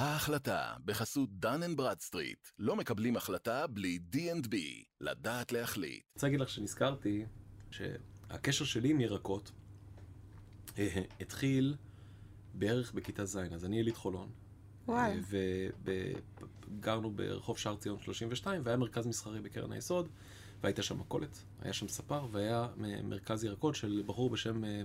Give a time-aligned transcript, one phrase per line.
[0.00, 4.56] ההחלטה, בחסות Dun and Bradstreet, לא מקבלים החלטה בלי D&B,
[5.00, 6.02] לדעת להחליט.
[6.04, 7.24] אני רוצה להגיד לך שנזכרתי
[7.70, 9.52] שהקשר שלי עם ירקות
[10.78, 11.76] אה, התחיל
[12.54, 14.30] בערך בכיתה ז', אז אני יליד חולון.
[14.88, 15.20] וואי.
[15.84, 20.08] וגרנו ברחוב שער ציון 32, והיה מרכז מסחרי בקרן היסוד,
[20.62, 22.68] והייתה שם מכולת, היה שם ספר, והיה
[23.04, 24.82] מרכז ירקות של בחור בשם אה,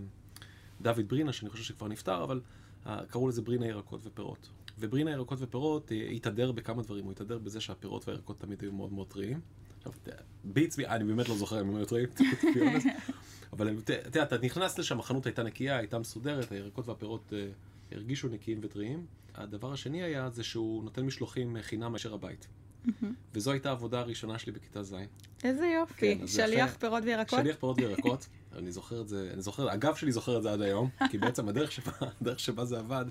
[0.81, 2.64] דוד ברינה, שאני חושב שכבר נפטר, אבל אה,
[3.09, 4.49] קראו לזה ברינה ירקות ופירות.
[4.79, 8.93] וברינה ירקות ופירות אה, התהדר בכמה דברים, הוא התהדר בזה שהפירות והירקות תמיד היו מאוד
[8.93, 9.39] מאוד טריים.
[9.77, 9.93] עכשיו,
[10.43, 12.09] ביטס בי, אני באמת לא זוכר אם הם היו טריים.
[13.53, 17.47] אבל אתה יודע, אתה נכנס לשם, החנות הייתה נקייה, הייתה מסודרת, הירקות והפירות אה,
[17.91, 19.05] הרגישו נקיים וטריים.
[19.35, 22.47] הדבר השני היה זה שהוא נותן משלוחים אה, חינם מאשר הבית.
[23.33, 24.95] וזו הייתה העבודה הראשונה שלי בכיתה ז'.
[25.43, 25.93] איזה יופי.
[26.17, 26.79] כן, שליח יפה.
[26.79, 27.39] פירות וירקות?
[27.39, 30.61] שליח פירות וירקות, אני זוכר את זה, אני זוכר, הגב שלי זוכר את זה עד
[30.61, 31.91] היום, כי בעצם הדרך שבה,
[32.21, 33.05] הדרך שבה זה עבד,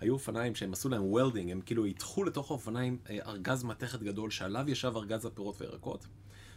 [0.00, 4.30] היו אופניים שהם עשו להם welding, הם כאילו ריתכו לתוך האופניים אה, ארגז מתכת גדול
[4.30, 6.06] שעליו ישב ארגז הפירות והירקות,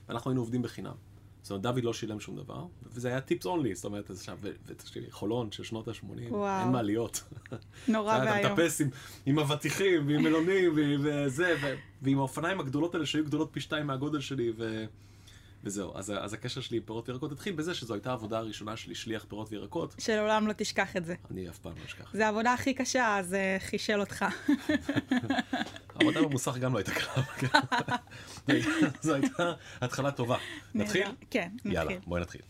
[0.09, 0.95] ואנחנו היינו עובדים בחינם.
[1.43, 5.11] זאת אומרת, דוד לא שילם שום דבר, וזה היה tips only, זאת אומרת, ו- ותקשיבי,
[5.11, 6.61] חולון של שנות ה-80, וואו.
[6.63, 7.23] אין מעליות.
[7.87, 8.51] נורא אתה ואיום.
[8.51, 8.89] מטפס עם,
[9.25, 11.55] עם אבטיחים ועם מלונים וזה,
[12.01, 14.85] ועם האופניים הגדולות האלה שהיו גדולות פי שתיים מהגודל שלי, ו...
[15.63, 15.97] וזהו.
[15.97, 19.25] אז, אז הקשר שלי עם פירות וירקות התחיל בזה שזו הייתה העבודה הראשונה שלי, שליח
[19.29, 19.95] פירות וירקות.
[19.99, 21.15] שלעולם לא תשכח את זה.
[21.31, 22.13] אני אף פעם לא אשכח.
[22.13, 24.25] זה העבודה הכי קשה, אז אה, חישל אותך.
[25.95, 27.23] העבודה במוסך גם לא הייתה קרה.
[29.01, 30.37] זו הייתה התחלה טובה.
[30.75, 31.07] נתחיל?
[31.29, 31.73] כן, נתחיל.
[31.73, 32.41] יאללה, בואי נתחיל.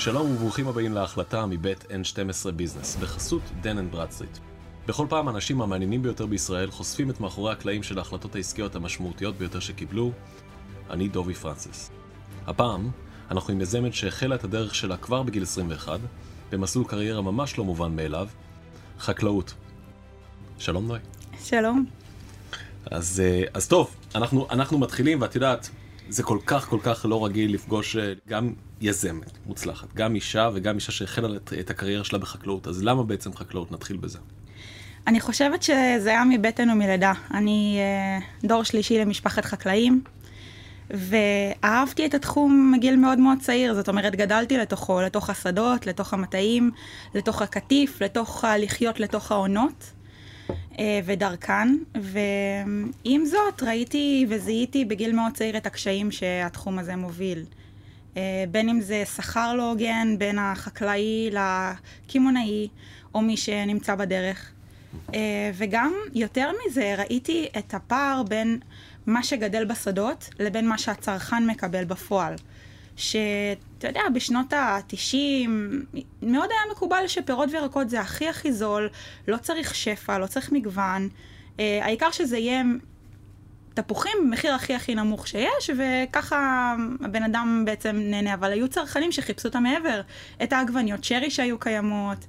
[0.00, 4.38] שלום וברוכים הבאים להחלטה מבית N12 Business, בחסות Dun and Bradstreet.
[4.86, 9.60] בכל פעם האנשים המעניינים ביותר בישראל חושפים את מאחורי הקלעים של ההחלטות העסקיות המשמעותיות ביותר
[9.60, 10.12] שקיבלו.
[10.90, 11.90] אני דובי פרנסיס.
[12.46, 12.90] הפעם,
[13.30, 16.00] אנחנו עם יזמת שהחלה את הדרך שלה כבר בגיל 21,
[16.50, 18.28] במסלול קריירה ממש לא מובן מאליו,
[18.98, 19.54] חקלאות.
[20.58, 20.98] שלום נוי.
[21.44, 21.84] שלום.
[22.90, 25.70] אז, אה, אז טוב, אנחנו, אנחנו מתחילים, ואת יודעת,
[26.08, 30.74] זה כל כך כל כך לא רגיל לפגוש אה, גם יזמת מוצלחת, גם אישה וגם
[30.74, 33.72] אישה שהחלה את, את הקריירה שלה בחקלאות, אז למה בעצם חקלאות?
[33.72, 34.18] נתחיל בזה.
[35.06, 37.12] אני חושבת שזה היה מבטן ומלידה.
[37.34, 40.02] אני אה, דור שלישי למשפחת חקלאים,
[40.90, 43.74] ואהבתי את התחום מגיל מאוד מאוד צעיר.
[43.74, 46.70] זאת אומרת, גדלתי לתוכו, לתוך השדות, לתוך המטעים,
[47.14, 49.92] לתוך הקטיף, לתוך הלחיות לתוך העונות.
[50.78, 57.44] אה, ודרכן, ועם זאת ראיתי וזיהיתי בגיל מאוד צעיר את הקשיים שהתחום הזה מוביל.
[58.16, 62.68] אה, בין אם זה שכר לא הוגן בין החקלאי לקמעונאי,
[63.14, 64.52] או מי שנמצא בדרך.
[65.14, 68.60] אה, וגם, יותר מזה, ראיתי את הפער בין
[69.06, 72.34] מה שגדל בשדות לבין מה שהצרכן מקבל בפועל.
[72.96, 75.48] שאתה יודע, בשנות ה-90
[76.22, 78.88] מאוד היה מקובל שפירות וירקות זה הכי הכי זול,
[79.28, 81.08] לא צריך שפע, לא צריך מגוון.
[81.60, 82.62] אה, העיקר שזה יהיה
[83.74, 88.34] תפוחים במחיר הכי הכי נמוך שיש, וככה הבן אדם בעצם נהנה.
[88.34, 90.00] אבל היו צרכנים שחיפשו את המעבר,
[90.42, 92.26] את העגבניות שרי שהיו קיימות,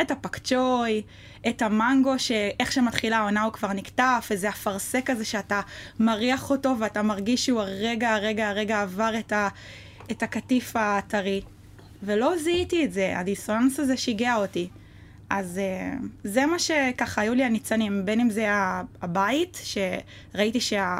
[0.00, 1.02] את הפקצ'וי,
[1.48, 5.60] את המנגו שאיך שמתחילה העונה הוא כבר נקטף, איזה אפרסק כזה שאתה
[6.00, 9.48] מריח אותו ואתה מרגיש שהוא הרגע, הרגע, הרגע עבר את, ה,
[10.10, 11.40] את הקטיף הטרי.
[12.02, 14.68] ולא זיהיתי את זה, הדיסוננס הזה שיגע אותי.
[15.30, 15.92] אז אה,
[16.24, 18.46] זה מה שככה היו לי הניצנים, בין אם זה
[19.02, 20.98] הבית, שראיתי שה...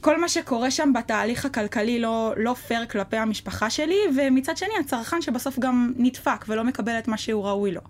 [0.00, 5.22] כל מה שקורה שם בתהליך הכלכלי לא, לא פייר כלפי המשפחה שלי, ומצד שני הצרכן
[5.22, 7.80] שבסוף גם נדפק ולא מקבל את מה שהוא ראוי לו.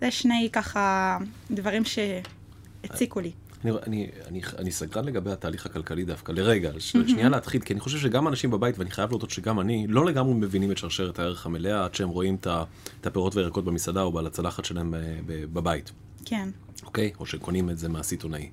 [0.00, 1.18] זה שני ככה
[1.50, 3.32] דברים שהציקו לי.
[3.64, 7.80] אני, אני, אני, אני סקרן לגבי התהליך הכלכלי דווקא, לרגע, ש- שנייה להתחיל, כי אני
[7.80, 11.46] חושב שגם אנשים בבית, ואני חייב להודות שגם אני, לא לגמרי מבינים את שרשרת הערך
[11.46, 15.92] המלאה עד שהם רואים את הפירות והירקות במסעדה או על הצלחת שלהם אה, בבית.
[16.24, 16.48] כן.
[16.84, 17.12] אוקיי?
[17.20, 18.50] או שקונים את זה מהסיטונאי.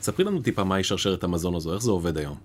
[0.00, 2.36] ספרי לנו טיפה מהי שרשרת המזון הזו, איך זה עובד היום?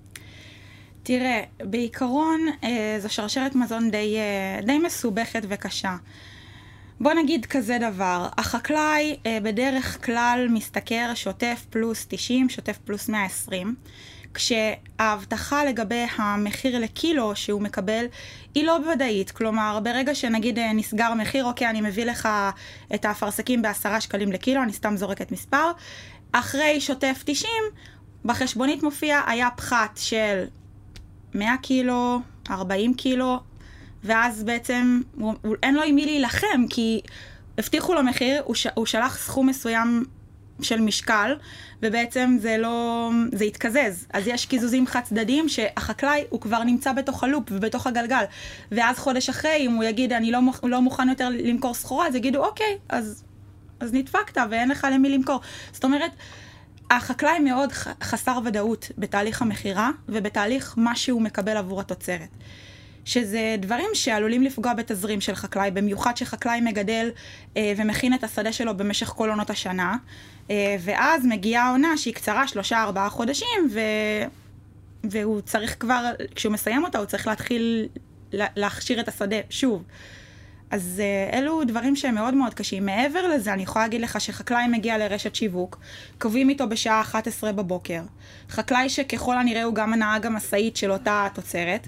[1.03, 5.95] תראה, בעיקרון אה, זו שרשרת מזון די, אה, די מסובכת וקשה.
[6.99, 13.75] בוא נגיד כזה דבר, החקלאי אה, בדרך כלל משתכר שוטף פלוס 90, שוטף פלוס 120,
[14.33, 18.05] כשההבטחה לגבי המחיר לקילו שהוא מקבל
[18.55, 19.31] היא לא ודאית.
[19.31, 22.29] כלומר, ברגע שנגיד אה, נסגר מחיר, אוקיי, אני מביא לך
[22.95, 25.71] את האפרסקים בעשרה שקלים לקילו, אני סתם זורקת מספר,
[26.31, 27.51] אחרי שוטף 90,
[28.25, 30.45] בחשבונית מופיע, היה פחת של
[31.33, 33.39] 100 קילו, 40 קילו,
[34.03, 37.01] ואז בעצם הוא, אין לו עם מי להילחם, כי
[37.57, 40.03] הבטיחו לו מחיר, הוא, ש, הוא שלח סכום מסוים
[40.61, 41.35] של משקל,
[41.81, 44.07] ובעצם זה לא, זה התקזז.
[44.13, 48.23] אז יש קיזוזים חד צדדיים שהחקלאי הוא כבר נמצא בתוך הלופ ובתוך הגלגל.
[48.71, 52.15] ואז חודש אחרי, אם הוא יגיד, אני לא, מוכ, לא מוכן יותר למכור סחורה, אז
[52.15, 53.23] יגידו, אוקיי, אז,
[53.79, 55.39] אז נדפקת ואין לך למי למכור.
[55.71, 56.11] זאת אומרת,
[56.91, 57.71] החקלאי מאוד
[58.03, 62.29] חסר ודאות בתהליך המכירה ובתהליך מה שהוא מקבל עבור התוצרת.
[63.07, 67.09] שזה דברים שעלולים לפגוע בתזרים של חקלאי, במיוחד שחקלאי מגדל
[67.57, 69.97] אה, ומכין את השדה שלו במשך כל עונות השנה,
[70.51, 73.79] אה, ואז מגיעה העונה שהיא קצרה שלושה ארבעה חודשים, ו...
[75.03, 77.87] והוא צריך כבר, כשהוא מסיים אותה, הוא צריך להתחיל
[78.31, 79.83] להכשיר את השדה שוב.
[80.71, 82.85] אז uh, אלו דברים שהם מאוד מאוד קשים.
[82.85, 85.79] מעבר לזה, אני יכולה להגיד לך שחקלאי מגיע לרשת שיווק,
[86.17, 88.01] קובעים איתו בשעה 11 בבוקר.
[88.49, 91.87] חקלאי שככל הנראה הוא גם הנהג המשאית של אותה תוצרת,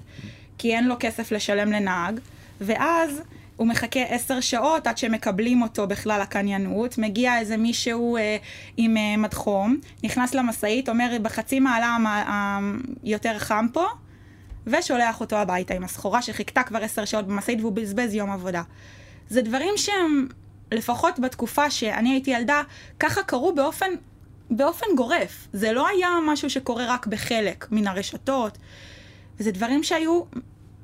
[0.60, 2.20] כי אין לו כסף לשלם לנהג,
[2.60, 3.22] ואז
[3.56, 8.36] הוא מחכה עשר שעות עד שמקבלים אותו בכלל לקניינות, מגיע איזה מישהו אה,
[8.76, 12.58] עם אה, מדחום, נכנס למשאית, אומר בחצי מעלה אה,
[13.04, 13.84] יותר חם פה,
[14.66, 18.62] ושולח אותו הביתה עם הסחורה שחיכתה כבר עשר שעות במשאית והוא בזבז יום עבודה.
[19.28, 20.28] זה דברים שהם,
[20.72, 22.62] לפחות בתקופה שאני הייתי ילדה,
[22.98, 23.90] ככה קרו באופן,
[24.50, 25.48] באופן גורף.
[25.52, 28.58] זה לא היה משהו שקורה רק בחלק מן הרשתות.
[29.40, 30.22] זה דברים שהיו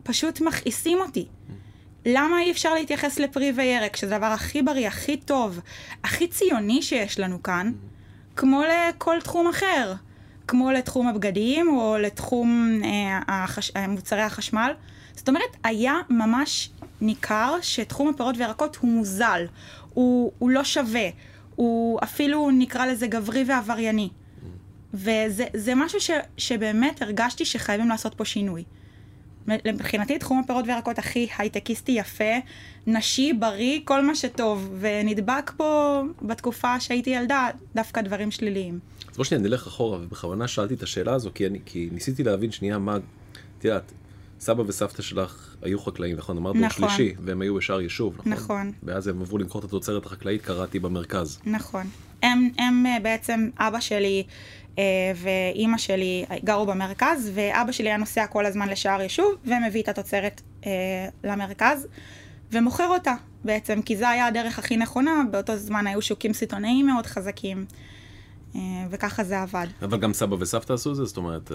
[0.02, 1.26] פשוט מכעיסים אותי.
[2.06, 5.60] למה אי אפשר להתייחס לפרי וירק, שזה הדבר הכי בריא, הכי טוב,
[6.04, 7.72] הכי ציוני שיש לנו כאן,
[8.36, 9.94] כמו לכל תחום אחר?
[10.48, 13.72] כמו לתחום הבגדים או לתחום אה, החש...
[13.76, 14.72] אה, מוצרי החשמל.
[15.14, 16.70] זאת אומרת, היה ממש
[17.00, 19.46] ניכר שתחום הפירות וירקות הוא מוזל,
[19.94, 21.08] הוא, הוא לא שווה,
[21.54, 24.08] הוא אפילו נקרא לזה גברי ועברייני.
[24.94, 28.64] וזה משהו ש, שבאמת הרגשתי שחייבים לעשות פה שינוי.
[29.48, 32.34] מבחינתי תחום הפירות וירקות הכי הייטקיסטי, יפה,
[32.86, 38.78] נשי, בריא, כל מה שטוב, ונדבק פה בתקופה שהייתי ילדה דווקא דברים שליליים.
[39.10, 42.52] אז בוא שניה נלך אחורה, ובכוונה שאלתי את השאלה הזו, כי, אני, כי ניסיתי להבין
[42.52, 42.96] שנייה מה,
[43.58, 43.92] את יודעת,
[44.40, 46.36] סבא וסבתא שלך היו חקלאים, נכון?
[46.36, 46.88] אמרת נכון.
[46.88, 48.32] שלישי, והם היו בשאר יישוב, נכון?
[48.32, 48.72] נכון.
[48.82, 51.38] ואז הם עברו למכור את התוצרת החקלאית, קראתי במרכז.
[51.46, 51.86] נכון.
[52.22, 54.24] הם, הם אה, בעצם, אבא שלי
[55.16, 60.40] ואימא שלי גרו במרכז, ואבא שלי היה נוסע כל הזמן לשער יישוב, ומביא את התוצרת
[60.66, 60.70] אה,
[61.24, 61.86] למרכז,
[62.52, 63.14] ומוכר אותה
[63.44, 67.66] בעצם, כי זו היה הדרך הכי נכונה, באותו זמן היו שוקים סיטונאיים מאוד חזקים.
[68.56, 69.66] אה, וככה זה עבד.
[69.82, 71.04] אבל גם סבא וסבתא עשו את זה?
[71.04, 71.52] זאת אומרת,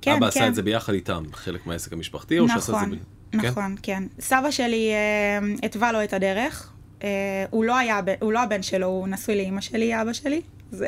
[0.00, 0.26] כן, אבא כן.
[0.26, 2.98] עשה את זה ביחד איתם, חלק מהעסק המשפחתי, או נכון, שעשה את זה ב...
[3.40, 3.48] כן?
[3.48, 4.02] נכון, כן.
[4.20, 6.72] סבא שלי אה, התווה לו את הדרך.
[7.02, 7.08] אה,
[7.50, 10.40] הוא, לא היה, הוא לא הבן שלו, הוא נשוי לאימא שלי, אבא שלי.
[10.70, 10.86] זה...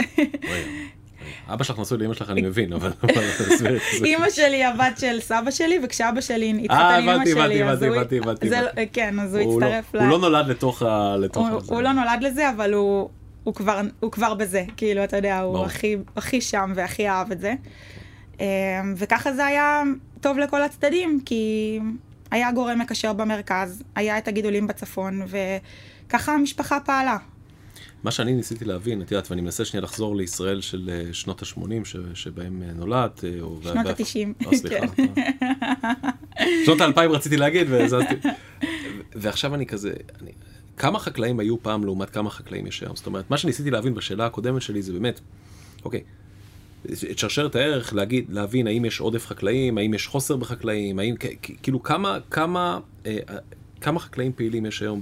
[1.49, 2.93] אבא שלך נשוי לאמא שלך אני מבין, אבל...
[4.05, 7.97] אימא שלי הבת של סבא שלי, וכשאבא שלי התחתן עם אמא שלי, אז הוא...
[7.97, 8.87] הבנתי, הבנתי, הבנתי.
[8.93, 9.95] כן, אז הוא לא- הצטרף.
[9.95, 11.17] הוא לא נולד לתוך ה...
[11.67, 13.09] הוא לא נולד לזה, אבל הוא
[13.45, 17.41] הוא כבר, הוא כבר בזה, כאילו, אתה יודע, הוא הכי, הכי שם והכי אהב את
[17.41, 17.55] זה.
[18.41, 18.47] אמ,
[18.97, 19.83] וככה זה היה
[20.21, 21.81] טוב לכל הצדדים, כי
[22.31, 25.23] היה גורם מקשר במרכז, היה את הגידולים בצפון,
[26.07, 27.17] וככה המשפחה פעלה.
[28.05, 31.85] מה שאני ניסיתי להבין, את יודעת, ואני מנסה שנייה לחזור לישראל של אה, שנות ה-80,
[31.85, 31.97] ש...
[32.15, 33.25] שבהם אה, נולדת.
[33.25, 33.61] אה, או...
[33.63, 34.47] שנות ה-90.
[34.47, 34.87] או, סליחה.
[34.87, 35.07] כן.
[36.65, 38.15] שנות ה-2000 רציתי להגיד, וזזתי.
[39.15, 39.93] ועכשיו אני כזה,
[40.23, 40.31] אני,
[40.77, 42.97] כמה חקלאים היו פעם לעומת כמה חקלאים יש היום?
[42.97, 45.21] זאת אומרת, מה שניסיתי להבין בשאלה הקודמת שלי זה באמת,
[45.85, 46.01] אוקיי,
[47.11, 51.15] את שרשרת הערך, להגיד, להבין האם יש עודף חקלאים, האם יש חוסר בחקלאים, האם,
[51.63, 53.19] כאילו, כמה, כמה, אה,
[53.81, 55.01] כמה חקלאים פעילים יש היום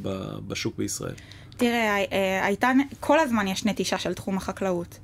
[0.48, 1.14] בשוק בישראל?
[1.62, 4.98] תראה, אה, הייתה, כל הזמן יש נטישה של תחום החקלאות,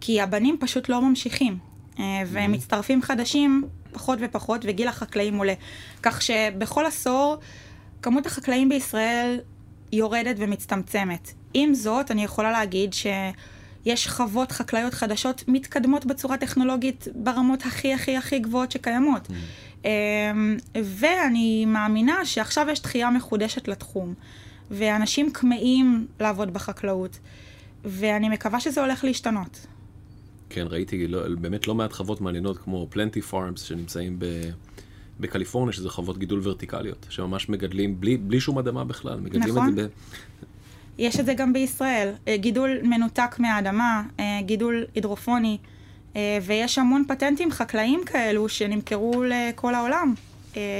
[0.00, 1.58] כי הבנים פשוט לא ממשיכים,
[1.98, 3.02] אה, והם mm-hmm.
[3.02, 5.54] חדשים פחות ופחות, וגיל החקלאים עולה.
[6.02, 7.36] כך שבכל עשור,
[8.02, 9.40] כמות החקלאים בישראל
[9.92, 11.32] יורדת ומצטמצמת.
[11.54, 18.16] עם זאת, אני יכולה להגיד שיש חוות חקלאיות חדשות מתקדמות בצורה טכנולוגית ברמות הכי הכי
[18.16, 19.28] הכי גבוהות שקיימות.
[19.28, 19.84] Mm.
[20.84, 24.14] ואני מאמינה שעכשיו יש דחייה מחודשת לתחום,
[24.70, 27.18] ואנשים כמהים לעבוד בחקלאות,
[27.84, 29.66] ואני מקווה שזה הולך להשתנות.
[30.50, 34.26] כן, ראיתי לא, באמת לא מעט חוות מעניינות כמו פלנטי פארמס שנמצאים ב...
[35.20, 39.68] בקליפורניה, שזה חוות גידול ורטיקליות, שממש מגדלים בלי, בלי שום אדמה בכלל, מגדלים נכון.
[39.68, 39.90] את זה ב...
[40.98, 45.58] יש את זה גם בישראל, אה, גידול מנותק מהאדמה, אה, גידול הידרופוני,
[46.16, 50.14] אה, ויש המון פטנטים חקלאיים כאלו שנמכרו לכל העולם,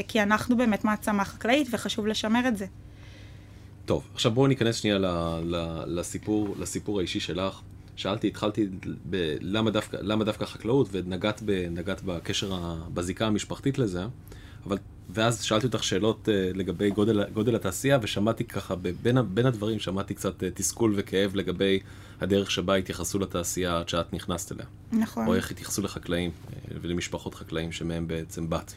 [0.08, 2.66] כי אנחנו באמת מעצמה חקלאית וחשוב לשמר את זה.
[3.86, 5.06] טוב, עכשיו בואו ניכנס שנייה ל,
[5.44, 7.60] ל, לסיפור, לסיפור האישי שלך.
[7.96, 8.68] שאלתי, התחלתי
[9.10, 9.36] ב...
[9.40, 11.66] למה דווקא, למה דווקא חקלאות, ונגעת ב...
[12.04, 12.76] בקשר, ה...
[12.94, 14.04] בזיקה המשפחתית לזה,
[14.66, 14.78] אבל,
[15.10, 20.14] ואז שאלתי אותך שאלות uh, לגבי גודל, גודל התעשייה, ושמעתי ככה, בין, בין הדברים, שמעתי
[20.14, 21.80] קצת uh, תסכול וכאב לגבי
[22.20, 24.66] הדרך שבה התייחסו לתעשייה עד שאת נכנסת אליה.
[24.92, 25.26] נכון.
[25.26, 28.72] או איך התייחסו לחקלאים uh, ולמשפחות חקלאים שמהם בעצם באת.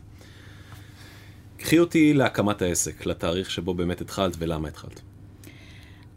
[1.59, 5.01] קחי אותי להקמת העסק, לתאריך שבו באמת התחלת ולמה התחלת.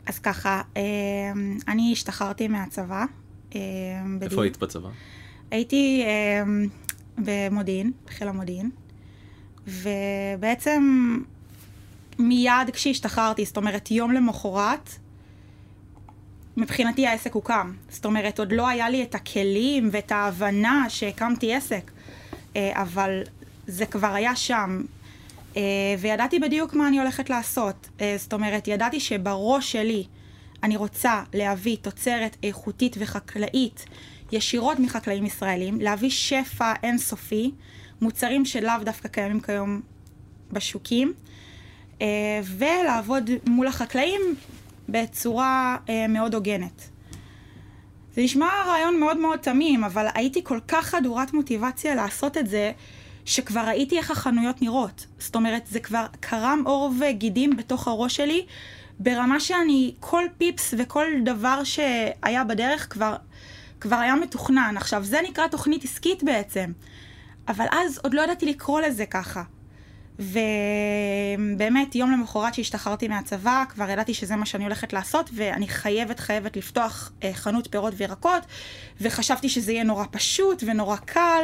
[0.06, 3.04] אז ככה, אמ, אני השתחררתי מהצבא.
[3.54, 4.88] אמ, איפה היית בצבא?
[5.50, 6.66] הייתי אמ,
[7.18, 8.70] במודיעין, בחיל המודיעין,
[9.66, 11.16] ובעצם
[12.18, 14.90] מיד כשהשתחררתי, זאת אומרת יום למחרת,
[16.56, 17.72] מבחינתי העסק הוקם.
[17.88, 21.90] זאת אומרת, עוד לא היה לי את הכלים ואת ההבנה שהקמתי עסק,
[22.56, 23.22] אה, אבל
[23.66, 24.82] זה כבר היה שם.
[25.52, 25.56] Uh,
[25.99, 27.88] וידעתי בדיוק מה אני הולכת לעשות.
[27.99, 30.04] Uh, זאת אומרת, ידעתי שבראש שלי
[30.62, 33.85] אני רוצה להביא תוצרת איכותית וחקלאית
[34.32, 37.50] ישירות מחקלאים ישראלים, להביא שפע אינסופי,
[38.00, 39.80] מוצרים שלאו דווקא קיימים כיום
[40.52, 41.12] בשוקים,
[41.99, 42.02] uh,
[42.44, 44.21] ולעבוד מול החקלאים
[44.88, 45.76] בצורה
[46.09, 46.88] מאוד הוגנת.
[48.14, 52.73] זה נשמע רעיון מאוד מאוד תמים, אבל הייתי כל כך חדורת מוטיבציה לעשות את זה,
[53.25, 55.07] שכבר ראיתי איך החנויות נראות.
[55.19, 58.47] זאת אומרת, זה כבר קרם עור וגידים בתוך הראש שלי,
[58.99, 63.17] ברמה שאני, כל פיפס וכל דבר שהיה בדרך כבר,
[63.81, 64.75] כבר היה מתוכנן.
[64.76, 66.73] עכשיו, זה נקרא תוכנית עסקית בעצם.
[67.49, 69.43] אבל אז עוד לא ידעתי לקרוא לזה ככה.
[70.23, 76.57] ובאמת, יום למחרת שהשתחררתי מהצבא, כבר ידעתי שזה מה שאני הולכת לעשות, ואני חייבת, חייבת
[76.57, 78.43] לפתוח אה, חנות פירות וירקות,
[79.00, 81.43] וחשבתי שזה יהיה נורא פשוט ונורא קל,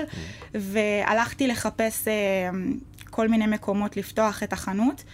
[0.54, 2.12] והלכתי לחפש אה,
[3.10, 5.04] כל מיני מקומות לפתוח את החנות,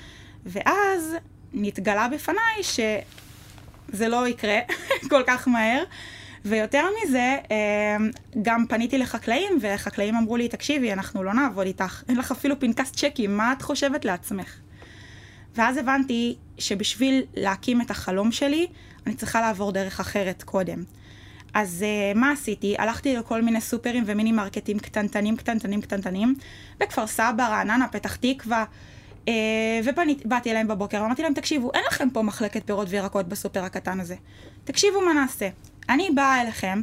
[0.46, 1.16] ואז
[1.52, 4.58] נתגלה בפניי שזה לא יקרה
[5.10, 5.84] כל כך מהר.
[6.44, 8.10] ויותר מזה, אמ,
[8.42, 12.90] גם פניתי לחקלאים, וחקלאים אמרו לי, תקשיבי, אנחנו לא נעבוד איתך, אין לך אפילו פנקס
[12.92, 14.56] צ'קים, מה את חושבת לעצמך?
[15.54, 18.66] ואז הבנתי שבשביל להקים את החלום שלי,
[19.06, 20.84] אני צריכה לעבור דרך אחרת קודם.
[21.54, 22.74] אז uh, מה עשיתי?
[22.78, 26.34] הלכתי לכל מיני סופרים ומיני מרקטים קטנטנים, קטנטנים, קטנטנים,
[26.80, 28.64] בכפר סבא, רעננה, פתח תקווה,
[29.26, 29.28] uh,
[29.84, 34.14] ובאתי אליהם בבוקר, ואמרתי להם, תקשיבו, אין לכם פה מחלקת פירות וירקות בסופר הקטן הזה.
[34.64, 35.48] תקשיבו מה נעשה.
[35.88, 36.82] אני באה אליכם,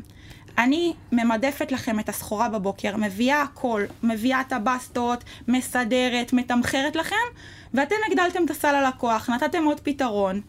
[0.58, 7.16] אני ממדפת לכם את הסחורה בבוקר, מביאה הכל, מביאה את הבסטות, מסדרת, מתמחרת לכם,
[7.74, 10.42] ואתם הגדלתם את הסל ללקוח, נתתם עוד פתרון,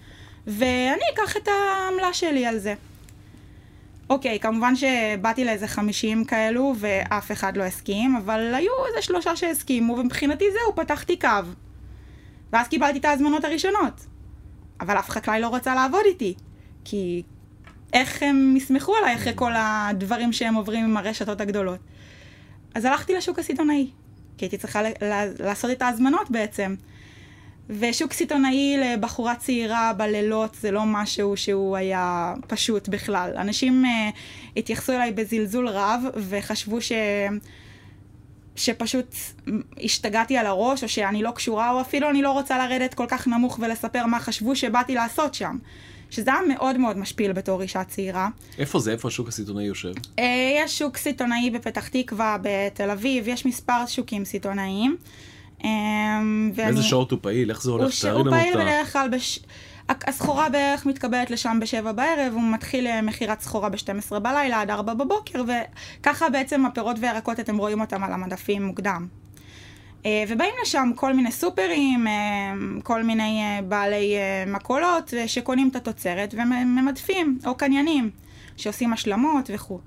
[0.47, 2.75] ואני אקח את העמלה שלי על זה.
[4.11, 9.93] אוקיי, כמובן שבאתי לאיזה 50 כאלו ואף אחד לא הסכים, אבל היו איזה שלושה שהסכימו,
[9.99, 11.29] ומבחינתי זהו, פתחתי קו.
[12.53, 14.07] ואז קיבלתי את ההזמנות הראשונות.
[14.81, 16.35] אבל אף חקלאי לא רצה לעבוד איתי,
[16.85, 17.23] כי
[17.93, 21.79] איך הם יסמכו עליי אחרי כל הדברים שהם עוברים עם הרשתות הגדולות.
[22.75, 23.91] אז הלכתי לשוק הסיטונאי,
[24.39, 24.83] כי הייתי צריכה
[25.39, 26.75] לעשות את ההזמנות בעצם.
[27.69, 33.33] ושוק סיטונאי לבחורה צעירה בלילות זה לא משהו שהוא היה פשוט בכלל.
[33.37, 34.19] אנשים uh,
[34.57, 36.93] התייחסו אליי בזלזול רב וחשבו ש...
[38.57, 39.15] שפשוט
[39.85, 43.27] השתגעתי על הראש, או שאני לא קשורה, או אפילו אני לא רוצה לרדת כל כך
[43.29, 45.57] נמוך ולספר מה חשבו שבאתי לעשות שם.
[46.13, 48.29] שזה היה מאוד מאוד משפיל בתור אישה צעירה.
[48.59, 48.93] איפה זה?
[48.93, 49.93] איפה השוק הסיטונאי יושב?
[50.19, 50.25] אה,
[50.57, 54.97] יש שוק סיטונאי בפתח תקווה, בתל אביב, יש מספר שוקים סיטונאיים.
[55.65, 55.69] אה,
[56.57, 57.51] באיזה שעות הוא פעיל?
[57.51, 58.01] איך זה הולך?
[58.01, 58.37] תארי לנו אותה.
[58.37, 59.41] הוא פעיל בדרך כלל בש...
[59.89, 64.95] הסחורה בערך מתקבלת לשם בשבע בערב, הוא מתחיל אה, מכירת סחורה ב-12 בלילה עד 4
[64.95, 65.43] בבוקר,
[66.01, 69.07] וככה בעצם הפירות והירקות, אתם רואים אותם על המדפים מוקדם.
[70.07, 72.13] אה, ובאים לשם כל מיני סופרים, אה,
[72.83, 74.15] כל מיני אה, בעלי
[74.47, 78.11] מכולות שקונים את התוצרת וממדפים, או קניינים,
[78.57, 79.79] שעושים השלמות וכו'.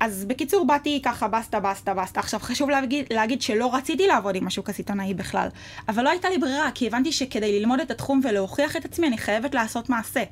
[0.00, 2.20] אז בקיצור, באתי ככה בסטה, בסטה, בסטה.
[2.20, 5.48] עכשיו, חשוב להגיד, להגיד שלא רציתי לעבוד עם השוק הסיטונאי בכלל,
[5.88, 9.18] אבל לא הייתה לי ברירה, כי הבנתי שכדי ללמוד את התחום ולהוכיח את עצמי, אני
[9.18, 10.22] חייבת לעשות מעשה.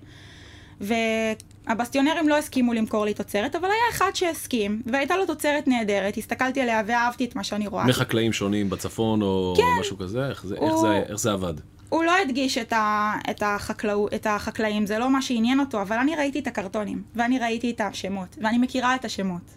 [0.81, 6.61] והבסטיונרים לא הסכימו למכור לי תוצרת, אבל היה אחד שהסכים, והייתה לו תוצרת נהדרת, הסתכלתי
[6.61, 7.85] עליה ואהבתי את מה שאני רואה.
[7.85, 9.81] מחקלאים שונים בצפון או כן.
[9.81, 10.29] משהו כזה?
[10.29, 10.69] איך זה, הוא...
[10.69, 11.55] איך, זה, איך זה עבד?
[11.89, 15.97] הוא לא הדגיש את, ה, את, החקלא, את החקלאים, זה לא מה שעניין אותו, אבל
[15.97, 19.51] אני ראיתי את הקרטונים, ואני ראיתי את השמות, ואני מכירה את השמות.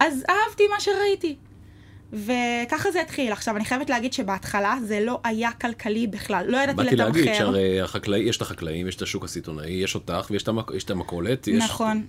[0.00, 1.36] אז אהבתי מה שראיתי.
[2.12, 3.32] וככה זה התחיל.
[3.32, 7.04] עכשיו, אני חייבת להגיד שבהתחלה זה לא היה כלכלי בכלל, לא ידעתי לתמחר.
[7.04, 10.42] באתי להגיד שהרי החקלאי, יש את החקלאים, יש את השוק הסיטונאי, יש אותך ויש
[10.84, 11.48] את המכולת.
[11.48, 11.64] יש...
[11.64, 12.06] נכון.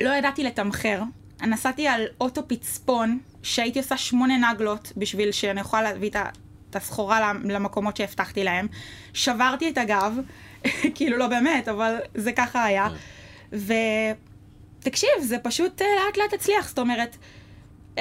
[0.00, 1.02] לא ידעתי לתמחר.
[1.42, 6.10] נסעתי על אוטו פצפון, שהייתי עושה שמונה נגלות בשביל שאני אוכל להביא
[6.70, 8.66] את הסחורה למקומות שהבטחתי להם.
[9.14, 10.18] שברתי את הגב,
[10.94, 12.88] כאילו לא באמת, אבל זה ככה היה.
[14.80, 17.16] תקשיב, זה פשוט אה, לאט לאט הצליח, זאת אומרת,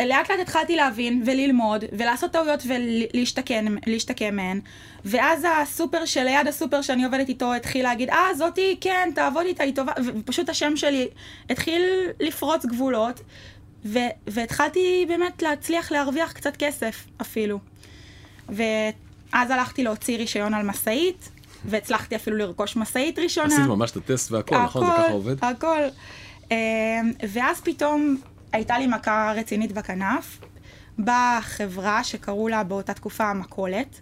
[0.06, 2.64] לאט לאט התחלתי להבין וללמוד ולעשות טעויות
[3.86, 4.60] ולהשתקם מהן
[5.06, 9.76] ואז הסופר שליד הסופר שאני עובדת איתו התחיל להגיד אה זאתי כן תעבוד איתה היא
[9.76, 11.08] טובה ופשוט השם שלי
[11.50, 11.82] התחיל
[12.20, 13.20] לפרוץ גבולות
[13.86, 17.60] ו- והתחלתי באמת להצליח להרוויח קצת כסף אפילו
[18.50, 21.30] ואז הלכתי להוציא רישיון על משאית
[21.66, 23.48] והצלחתי אפילו לרכוש משאית ראשונה.
[23.48, 24.86] עשית ממש את הטסט והכל, נכון?
[24.86, 25.36] זה ככה עובד?
[25.42, 25.82] הכל.
[26.52, 26.56] אמ,
[27.34, 28.18] ואז פתאום
[28.54, 30.40] הייתה לי מכה רצינית בכנף.
[30.98, 34.02] באה חברה שקראו לה באותה תקופה המכולת,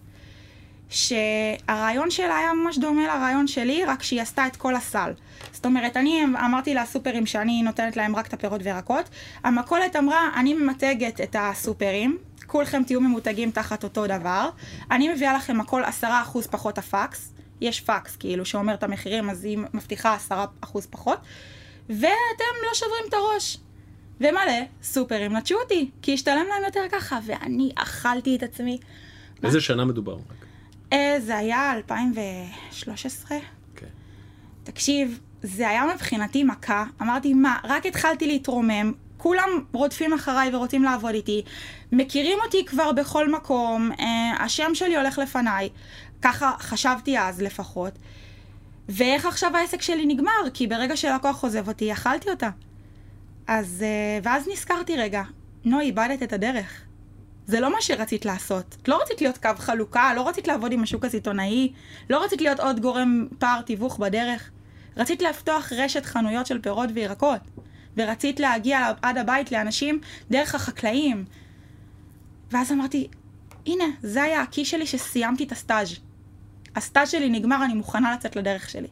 [0.89, 5.13] שהרעיון שלה היה ממש דומה לרעיון שלי, רק שהיא עשתה את כל הסל.
[5.51, 9.09] זאת אומרת, אני אמרתי לסופרים שאני נותנת להם רק את הפירות וירקות,
[9.43, 14.49] המכולת אמרה, אני ממתגת את הסופרים, כולכם תהיו ממותגים תחת אותו דבר,
[14.91, 19.43] אני מביאה לכם הכל עשרה אחוז פחות הפקס, יש פקס כאילו שאומר את המחירים, אז
[19.43, 21.19] היא מבטיחה עשרה אחוז פחות,
[21.89, 23.57] ואתם לא שוברים את הראש.
[24.21, 28.77] ומלא סופרים נטשו אותי, כי השתלם להם יותר ככה, ואני אכלתי את עצמי.
[29.43, 30.17] איזה שנה מדובר?
[30.93, 33.37] אה, זה היה 2013.
[33.71, 33.87] אוקיי.
[34.63, 36.85] תקשיב, זה היה מבחינתי מכה.
[37.01, 41.43] אמרתי, מה, רק התחלתי להתרומם, כולם רודפים אחריי ורוצים לעבוד איתי,
[41.91, 45.69] מכירים אותי כבר בכל מקום, אה, השם שלי הולך לפניי,
[46.21, 47.93] ככה חשבתי אז לפחות.
[48.89, 50.49] ואיך עכשיו העסק שלי נגמר?
[50.53, 52.49] כי ברגע שלקוח עוזב אותי, אכלתי אותה.
[53.47, 55.23] אז, אה, ואז נזכרתי רגע,
[55.65, 56.81] נו, איבדת את הדרך.
[57.47, 58.77] זה לא מה שרצית לעשות.
[58.87, 61.73] לא רצית להיות קו חלוקה, לא רצית לעבוד עם השוק הסיטונאי,
[62.09, 64.51] לא רצית להיות עוד גורם פער תיווך בדרך.
[64.97, 67.41] רצית לפתוח רשת חנויות של פירות וירקות,
[67.97, 69.99] ורצית להגיע עד הבית לאנשים
[70.31, 71.25] דרך החקלאים.
[72.51, 73.07] ואז אמרתי,
[73.65, 75.99] הנה, זה היה הכי שלי שסיימתי את הסטאז'.
[76.75, 78.87] הסטאז' שלי נגמר, אני מוכנה לצאת לדרך שלי.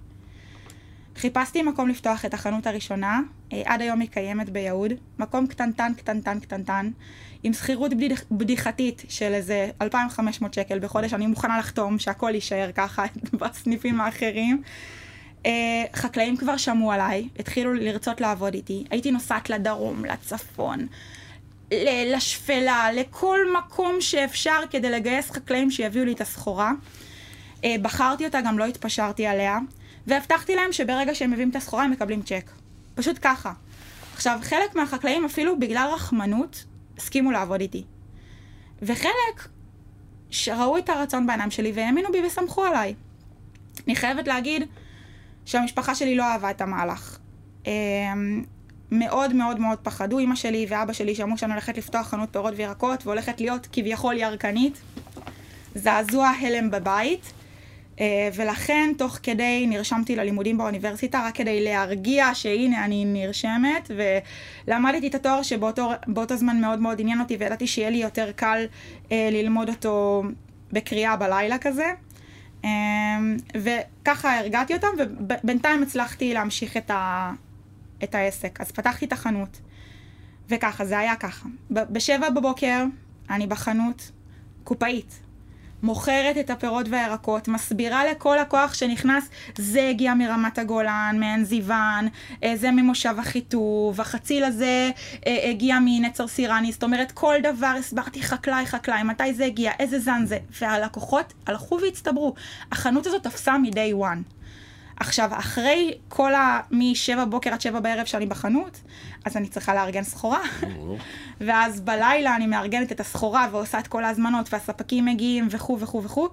[1.15, 3.19] חיפשתי מקום לפתוח את החנות הראשונה,
[3.53, 6.91] אה, עד היום היא קיימת ביהוד, מקום קטנטן, קטנטן, קטנטן,
[7.43, 13.05] עם שכירות בדיח, בדיחתית של איזה 2,500 שקל בחודש, אני מוכנה לחתום שהכל יישאר ככה
[13.39, 14.61] בסניפים האחרים.
[15.45, 15.51] אה,
[15.95, 20.87] חקלאים כבר שמעו עליי, התחילו לרצות לעבוד איתי, הייתי נוסעת לדרום, לצפון,
[22.05, 26.71] לשפלה, לכל מקום שאפשר כדי לגייס חקלאים שיביאו לי את הסחורה.
[27.63, 29.57] אה, בחרתי אותה, גם לא התפשרתי עליה.
[30.07, 32.51] והבטחתי להם שברגע שהם מביאים את הסחורה הם מקבלים צ'ק.
[32.95, 33.53] פשוט ככה.
[34.13, 36.65] עכשיו, חלק מהחקלאים אפילו בגלל רחמנות
[36.97, 37.83] הסכימו לעבוד איתי.
[38.81, 39.47] וחלק
[40.29, 42.93] שראו את הרצון בעיניים שלי והאמינו בי וסמכו עליי.
[43.87, 44.63] אני חייבת להגיד
[45.45, 47.17] שהמשפחה שלי לא אהבה את המהלך.
[47.67, 48.43] אמ,
[48.91, 53.05] מאוד מאוד מאוד פחדו, אמא שלי ואבא שלי שאמרו שאני הולכת לפתוח חנות פירות וירקות
[53.07, 54.81] והולכת להיות כביכול ירקנית.
[55.75, 57.33] זעזוע הלם בבית.
[57.99, 63.91] אה, ולכן תוך כדי נרשמתי ללימודים באוניברסיטה רק כדי להרגיע שהנה אני נרשמת
[64.67, 68.65] ולמדתי את התואר שבאותו זמן מאוד מאוד עניין אותי וידעתי שיהיה לי יותר קל
[69.11, 70.23] אה, ללמוד אותו
[70.71, 71.91] בקריאה בלילה כזה.
[72.65, 72.69] אה,
[73.55, 77.31] וככה הרגעתי אותם ובינתיים הצלחתי להמשיך את, ה,
[78.03, 78.61] את העסק.
[78.61, 79.59] אז פתחתי את החנות
[80.49, 81.49] וככה, זה היה ככה.
[81.69, 82.85] בשבע בבוקר
[83.29, 84.11] אני בחנות
[84.63, 85.22] קופאית.
[85.83, 92.07] מוכרת את הפירות והירקות, מסבירה לכל לקוח שנכנס, זה הגיע מרמת הגולן, מעין זיוון,
[92.43, 94.91] אה, זה ממושב אחיטוב, החציל הזה
[95.27, 99.99] אה, הגיע מנצר סירני, זאת אומרת כל דבר הסברתי חקלאי חקלאי, מתי זה הגיע, איזה
[99.99, 102.33] זן זה, והלקוחות הלכו והצטברו.
[102.71, 104.42] החנות הזאת תפסה מ-day one.
[105.03, 106.59] עכשיו, אחרי כל ה...
[106.71, 108.81] מ-7 בוקר עד 7 בערב שאני בחנות,
[109.25, 110.41] אז אני צריכה לארגן סחורה.
[111.45, 116.29] ואז בלילה אני מארגנת את הסחורה ועושה את כל ההזמנות, והספקים מגיעים וכו' וכו' וכו'.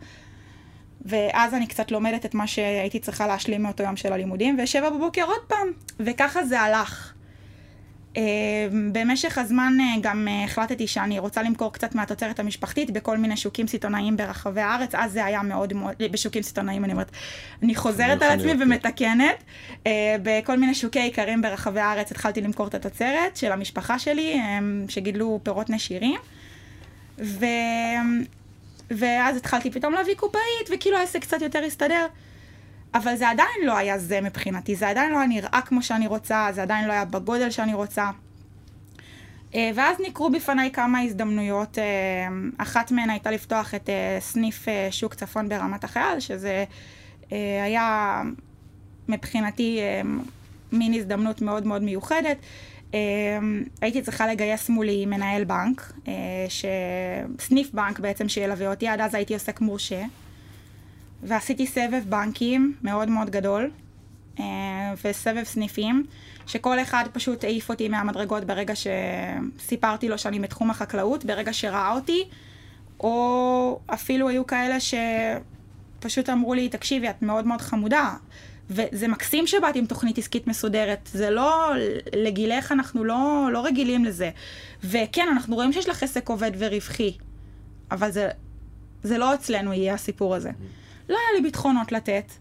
[1.05, 5.25] ואז אני קצת לומדת את מה שהייתי צריכה להשלים מאותו יום של הלימודים, ושבע בבוקר
[5.25, 5.69] עוד פעם,
[6.01, 7.13] וככה זה הלך.
[8.15, 8.19] Uh,
[8.93, 13.67] במשך הזמן uh, גם uh, החלטתי שאני רוצה למכור קצת מהתוצרת המשפחתית בכל מיני שוקים
[13.67, 17.11] סיטונאיים ברחבי הארץ, אז זה היה מאוד מאוד, בשוקים סיטונאיים אני אומרת,
[17.63, 19.45] אני חוזרת על עצמי ומתקנת,
[19.85, 19.87] uh,
[20.23, 24.41] בכל מיני שוקי איכרים ברחבי הארץ התחלתי למכור את התוצרת של המשפחה שלי,
[24.89, 26.21] שגידלו פירות נשירים,
[27.19, 27.47] ו...
[28.91, 32.07] ואז התחלתי פתאום להביא קופאית, וכאילו העסק קצת יותר הסתדר.
[32.95, 36.49] אבל זה עדיין לא היה זה מבחינתי, זה עדיין לא היה נראה כמו שאני רוצה,
[36.53, 38.11] זה עדיין לא היה בגודל שאני רוצה.
[39.55, 41.85] אה, ואז נקרו בפניי כמה הזדמנויות, אה,
[42.59, 46.65] אחת מהן הייתה לפתוח את אה, סניף שוק צפון ברמת החייל, שזה
[47.65, 48.23] היה
[49.09, 49.81] מבחינתי
[50.73, 52.37] מין הזדמנות מאוד מאוד מיוחדת.
[53.81, 55.93] הייתי צריכה לגייס מולי מנהל בנק,
[57.41, 60.03] סניף בנק בעצם שילווה אותי, עד אז הייתי עוסק מורשה.
[61.23, 63.71] ועשיתי סבב בנקים מאוד מאוד גדול,
[64.41, 66.07] אה, וסבב סניפים,
[66.47, 72.25] שכל אחד פשוט העיף אותי מהמדרגות ברגע שסיפרתי לו שאני בתחום החקלאות, ברגע שראה אותי,
[73.01, 78.15] או אפילו היו כאלה שפשוט אמרו לי, תקשיבי, את מאוד מאוד חמודה.
[78.71, 81.73] וזה מקסים שבאת עם תוכנית עסקית מסודרת, זה לא,
[82.17, 84.31] לגילך אנחנו לא, לא רגילים לזה.
[84.85, 87.13] וכן, אנחנו רואים שיש לך עסק עובד ורווחי,
[87.91, 88.29] אבל זה,
[89.03, 90.51] זה לא אצלנו יהיה הסיפור הזה.
[91.09, 92.33] לא היה לי ביטחונות לתת,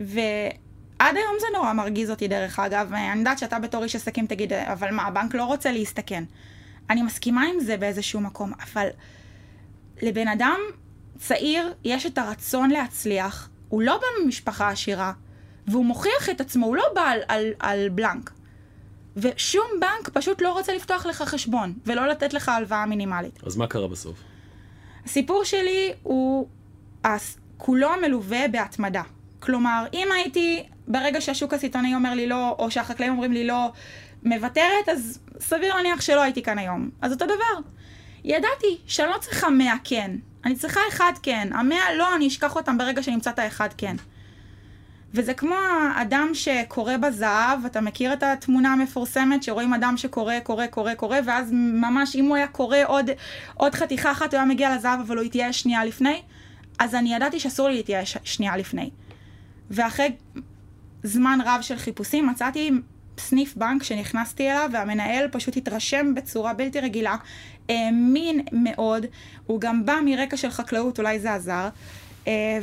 [0.00, 4.52] ועד היום זה נורא מרגיז אותי דרך אגב, אני יודעת שאתה בתור איש עסקים תגיד,
[4.52, 6.24] אבל מה, הבנק לא רוצה להסתכן.
[6.90, 8.88] אני מסכימה עם זה באיזשהו מקום, אבל
[10.02, 10.58] לבן אדם
[11.18, 15.12] צעיר יש את הרצון להצליח, הוא לא בא ממשפחה עשירה,
[15.66, 18.30] והוא מוכיח את עצמו, הוא לא בא על, על, על בלנק.
[19.16, 23.40] ושום בנק פשוט לא רוצה לפתוח לך חשבון, ולא לתת לך הלוואה מינימלית.
[23.46, 24.18] אז מה קרה בסוף?
[25.04, 26.48] הסיפור שלי הוא
[27.60, 29.02] כולו מלווה בהתמדה.
[29.40, 33.72] כלומר, אם הייתי, ברגע שהשוק הסיטונאי אומר לי לא, או שהחקלאים אומרים לי לא,
[34.22, 36.90] מוותרת, אז סביר להניח שלא הייתי כאן היום.
[37.02, 37.70] אז אותו דבר.
[38.24, 40.10] ידעתי שאני לא צריכה מאה כן,
[40.44, 41.48] אני צריכה אחד כן.
[41.52, 43.96] המאה לא, אני אשכח אותם ברגע שנמצא את האחד כן.
[45.14, 45.56] וזה כמו
[45.96, 51.52] אדם שקורא בזהב, אתה מכיר את התמונה המפורסמת שרואים אדם שקורא, קורא, קורא, קורא, ואז
[51.52, 53.10] ממש אם הוא היה קורא עוד,
[53.54, 56.22] עוד חתיכה אחת, הוא היה מגיע לזהב, אבל הוא התייאש שנייה לפני,
[56.80, 58.90] אז אני ידעתי שאסור לי להתייאש שנייה לפני.
[59.70, 60.12] ואחרי
[61.02, 62.70] זמן רב של חיפושים מצאתי
[63.18, 67.16] סניף בנק שנכנסתי אליו, והמנהל פשוט התרשם בצורה בלתי רגילה,
[67.68, 69.06] האמין מאוד,
[69.46, 71.68] הוא גם בא מרקע של חקלאות, אולי זה עזר.
[72.28, 72.58] אה,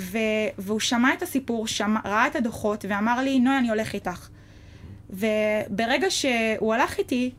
[0.57, 4.27] והוא שמע את הסיפור, שמע, ראה את הדוחות ואמר לי, נוי, אני הולך איתך.
[5.09, 7.31] וברגע שהוא הלך איתי,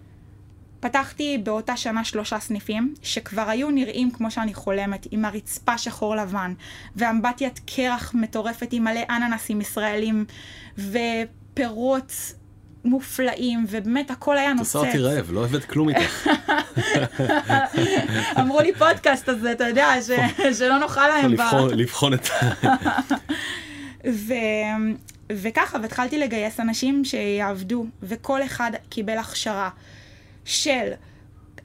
[0.81, 6.55] פתחתי באותה שנה שלושה סניפים, שכבר היו נראים כמו שאני חולמת, עם הרצפה שחור לבן,
[6.97, 10.25] ואמבטיית קרח מטורפת עם מלא אננסים ישראלים,
[10.79, 12.13] ופירות
[12.85, 14.77] מופלאים, ובאמת הכל היה נוצץ.
[14.77, 16.29] את עושה אותי רעב, לא הבאת כלום איתך.
[18.41, 20.11] אמרו לי פודקאסט, אז אתה יודע, ש...
[20.59, 21.33] שלא נאכל להם.
[21.33, 22.29] לבחון, לבחון את...
[24.07, 24.35] ו...
[25.33, 29.71] וככה, והתחלתי לגייס אנשים שיעבדו, וכל אחד קיבל הכשרה
[30.49, 30.93] של...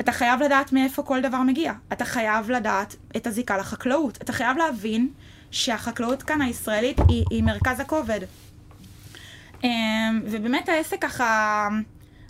[0.02, 1.74] אתה חייב לדעת מאיפה כל דבר מגיע.
[1.94, 4.18] אתה חייב לדעת את הזיקה לחקלאות.
[4.22, 5.10] אתה חייב להבין
[5.52, 8.20] שהחקלאות כאן הישראלית היא, היא מרכז הכובד.
[9.64, 11.70] אמ, ובאמת העסק ככה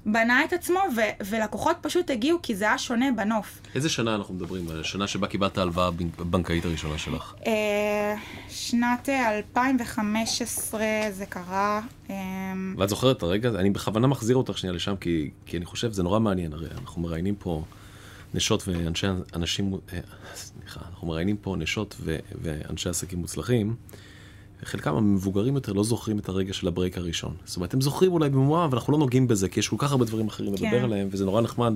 [0.06, 3.60] בנה את עצמו, ו- ולקוחות פשוט הגיעו כי זה היה שונה בנוף.
[3.76, 4.68] איזה שנה אנחנו מדברים?
[4.80, 5.88] השנה שבה קיבלת ההלוואה
[6.20, 7.34] הבנקאית הראשונה שלך?
[7.48, 8.16] אה,
[8.50, 11.82] שנת 2015 זה קרה.
[12.10, 13.60] אמ, ואת זוכרת את הרגע הזה?
[13.60, 17.02] אני בכוונה מחזיר אותך שנייה לשם, כי, כי אני חושב, זה נורא מעניין, הרי אנחנו
[17.02, 17.64] מראיינים פה
[18.34, 20.00] נשות ואנשי אנשים, אה,
[20.36, 23.76] סליחה, אנחנו מראיינים פה נשות ו, ואנשי עסקים מוצלחים.
[24.64, 27.34] חלקם המבוגרים יותר לא זוכרים את הרגע של הברייק הראשון.
[27.46, 29.92] זאת אומרת, הם זוכרים אולי במואר, אבל אנחנו לא נוגעים בזה, כי יש כל כך
[29.92, 30.66] הרבה דברים אחרים כן.
[30.66, 31.74] לדבר עליהם, וזה נורא נחמד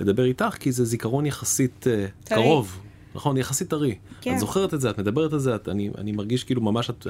[0.00, 2.80] לדבר איתך, כי זה זיכרון יחסית uh, קרוב.
[3.14, 3.94] נכון, יחסית טרי.
[4.20, 4.34] כן.
[4.34, 7.06] את זוכרת את זה, את מדברת על זה, את, אני, אני מרגיש כאילו ממש, את,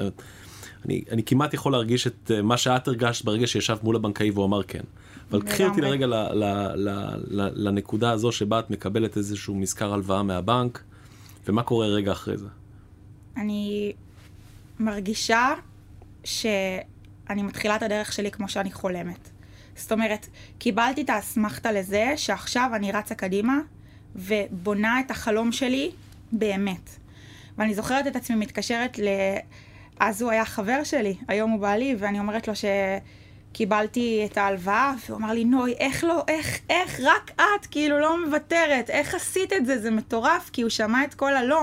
[0.84, 4.44] אני, אני כמעט יכול להרגיש את uh, מה שאת הרגשת ברגע שישב מול הבנקאי והוא
[4.44, 4.82] אמר כן.
[5.30, 6.44] אבל קחי אותי לרגע ל, ל,
[6.74, 6.88] ל,
[7.28, 10.82] ל, לנקודה הזו שבה את מקבלת איזשהו מזכר הלוואה מהבנק,
[11.48, 12.48] ומה קורה רגע אחרי זה.
[13.36, 13.92] אני
[14.80, 15.54] מרגישה
[16.24, 19.28] שאני מתחילה את הדרך שלי כמו שאני חולמת.
[19.76, 20.26] זאת אומרת,
[20.58, 23.58] קיבלתי את האסמכתה לזה שעכשיו אני רצה קדימה
[24.16, 25.90] ובונה את החלום שלי
[26.32, 26.90] באמת.
[27.58, 29.08] ואני זוכרת את עצמי מתקשרת ל...
[30.00, 32.54] אז הוא היה חבר שלי, היום הוא בעלי, ואני אומרת לו
[33.52, 38.26] שקיבלתי את ההלוואה, והוא אמר לי, נוי, איך לא, איך, איך, רק את, כאילו, לא
[38.26, 39.78] מוותרת, איך עשית את זה?
[39.78, 41.62] זה מטורף, כי הוא שמע את כל הלא.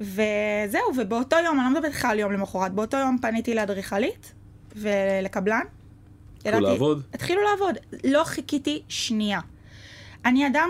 [0.00, 4.32] וזהו, ובאותו יום, אני לא מדברת לך על יום למחרת, באותו יום פניתי לאדריכלית
[4.76, 5.64] ולקבלן.
[6.38, 7.02] התחילו לעבוד?
[7.14, 7.76] התחילו לעבוד.
[8.04, 9.40] לא חיכיתי שנייה.
[10.24, 10.68] אני אדם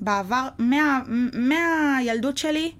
[0.00, 1.00] שבעבר, מה,
[1.32, 2.72] מהילדות שלי,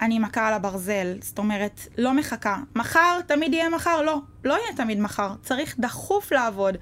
[0.00, 1.16] אני מכה על הברזל.
[1.20, 2.56] זאת אומרת, לא מחכה.
[2.74, 4.02] מחר תמיד יהיה מחר?
[4.02, 4.18] לא.
[4.44, 5.34] לא יהיה תמיד מחר.
[5.42, 6.76] צריך דחוף לעבוד.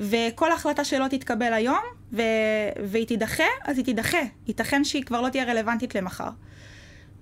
[0.00, 2.22] וכל החלטה שלא תתקבל היום, ו...
[2.84, 4.18] והיא תידחה, אז היא תידחה.
[4.46, 6.30] ייתכן שהיא כבר לא תהיה רלוונטית למחר.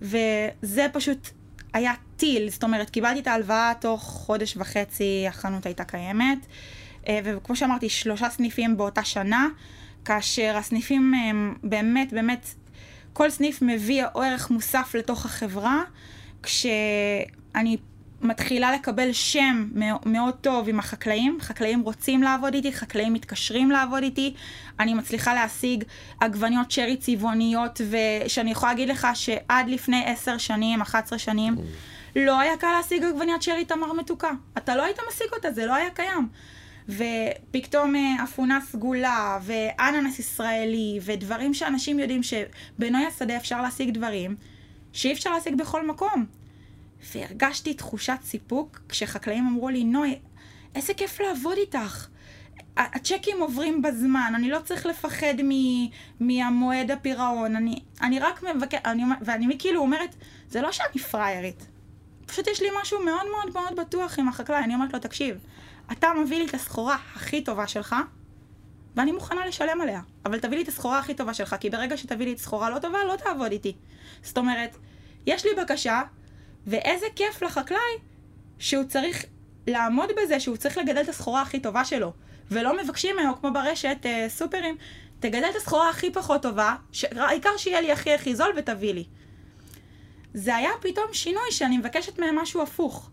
[0.02, 1.28] וזה פשוט
[1.72, 6.46] היה טיל, זאת אומרת, קיבלתי את ההלוואה תוך חודש וחצי, החנות הייתה קיימת,
[7.08, 9.48] אה, וכמו שאמרתי, שלושה סניפים באותה שנה,
[10.04, 12.46] כאשר הסניפים הם באמת, באמת,
[13.12, 15.82] כל סניף מביא ערך מוסף לתוך החברה,
[16.42, 17.76] כשאני
[18.22, 19.68] מתחילה לקבל שם
[20.07, 24.35] מאוד טוב עם החקלאים, חקלאים רוצים לעבוד איתי, חקלאים מתקשרים לעבוד איתי,
[24.81, 25.85] אני מצליחה להשיג
[26.20, 31.57] עגבניות שרי צבעוניות, ושאני יכולה להגיד לך שעד לפני עשר שנים, 11 שנים,
[32.16, 34.31] לא היה קל להשיג עגבניית שרי תמר מתוקה.
[34.59, 36.28] אתה לא היית משיג אותה, זה לא היה קיים.
[36.88, 44.37] ופתאום אה, אפונה סגולה, ואננס ישראלי, ודברים שאנשים יודעים שבנוי השדה אפשר להשיג דברים
[44.92, 46.38] שאי אפשר להשיג בכל מקום.
[47.14, 50.18] והרגשתי תחושת סיפוק כשחקלאים אמרו לי, נוי,
[50.74, 52.08] איזה כיף לעבוד איתך.
[52.76, 55.50] הצ'קים עוברים בזמן, אני לא צריך לפחד מ,
[56.20, 60.14] מהמועד הפירעון, אני, אני רק מבקר, אני, ואני כאילו אומרת,
[60.48, 61.66] זה לא שאני פריירית,
[62.26, 65.37] פשוט יש לי משהו מאוד מאוד מאוד בטוח עם החקלאי, אני אומרת לו, תקשיב,
[65.92, 67.96] אתה מביא לי את הסחורה הכי טובה שלך,
[68.96, 72.26] ואני מוכנה לשלם עליה, אבל תביא לי את הסחורה הכי טובה שלך, כי ברגע שתביא
[72.26, 73.76] לי את סחורה לא טובה, לא תעבוד איתי.
[74.22, 74.76] זאת אומרת,
[75.26, 76.02] יש לי בקשה,
[76.68, 77.98] ואיזה כיף לחקלאי
[78.59, 79.24] שהוא צריך
[79.66, 82.12] לעמוד בזה שהוא צריך לגדל את הסחורה הכי טובה שלו.
[82.50, 84.76] ולא מבקשים ממנו, כמו ברשת, אה, סופרים,
[85.20, 87.04] תגדל את הסחורה הכי פחות טובה, ש...
[87.04, 89.04] העיקר שיהיה לי הכי הכי זול ותביא לי.
[90.35, 93.11] זה היה פתאום שינוי שאני מבקשת מהם משהו הפוך.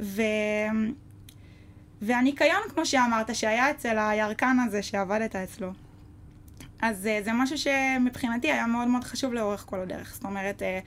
[0.00, 0.22] ו...
[2.02, 5.72] והניקיון, כמו שאמרת, שהיה אצל הירקן הזה שעבדת אצלו.
[6.82, 10.14] אז אה, זה משהו שמבחינתי היה מאוד מאוד חשוב לאורך כל הדרך.
[10.14, 10.80] זאת אומרת, אה,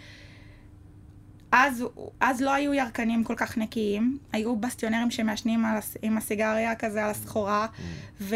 [1.51, 1.84] אז,
[2.19, 5.65] אז לא היו ירקנים כל כך נקיים, היו בסטיונרים שמעשנים
[6.01, 7.67] עם הסיגריה כזה על הסחורה,
[8.21, 8.36] ו...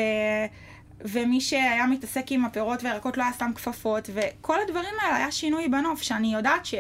[1.02, 5.67] ומי שהיה מתעסק עם הפירות והירקות לא היה שם כפפות, וכל הדברים האלה היה שינוי
[5.67, 6.76] בנוף, שאני יודעת ש...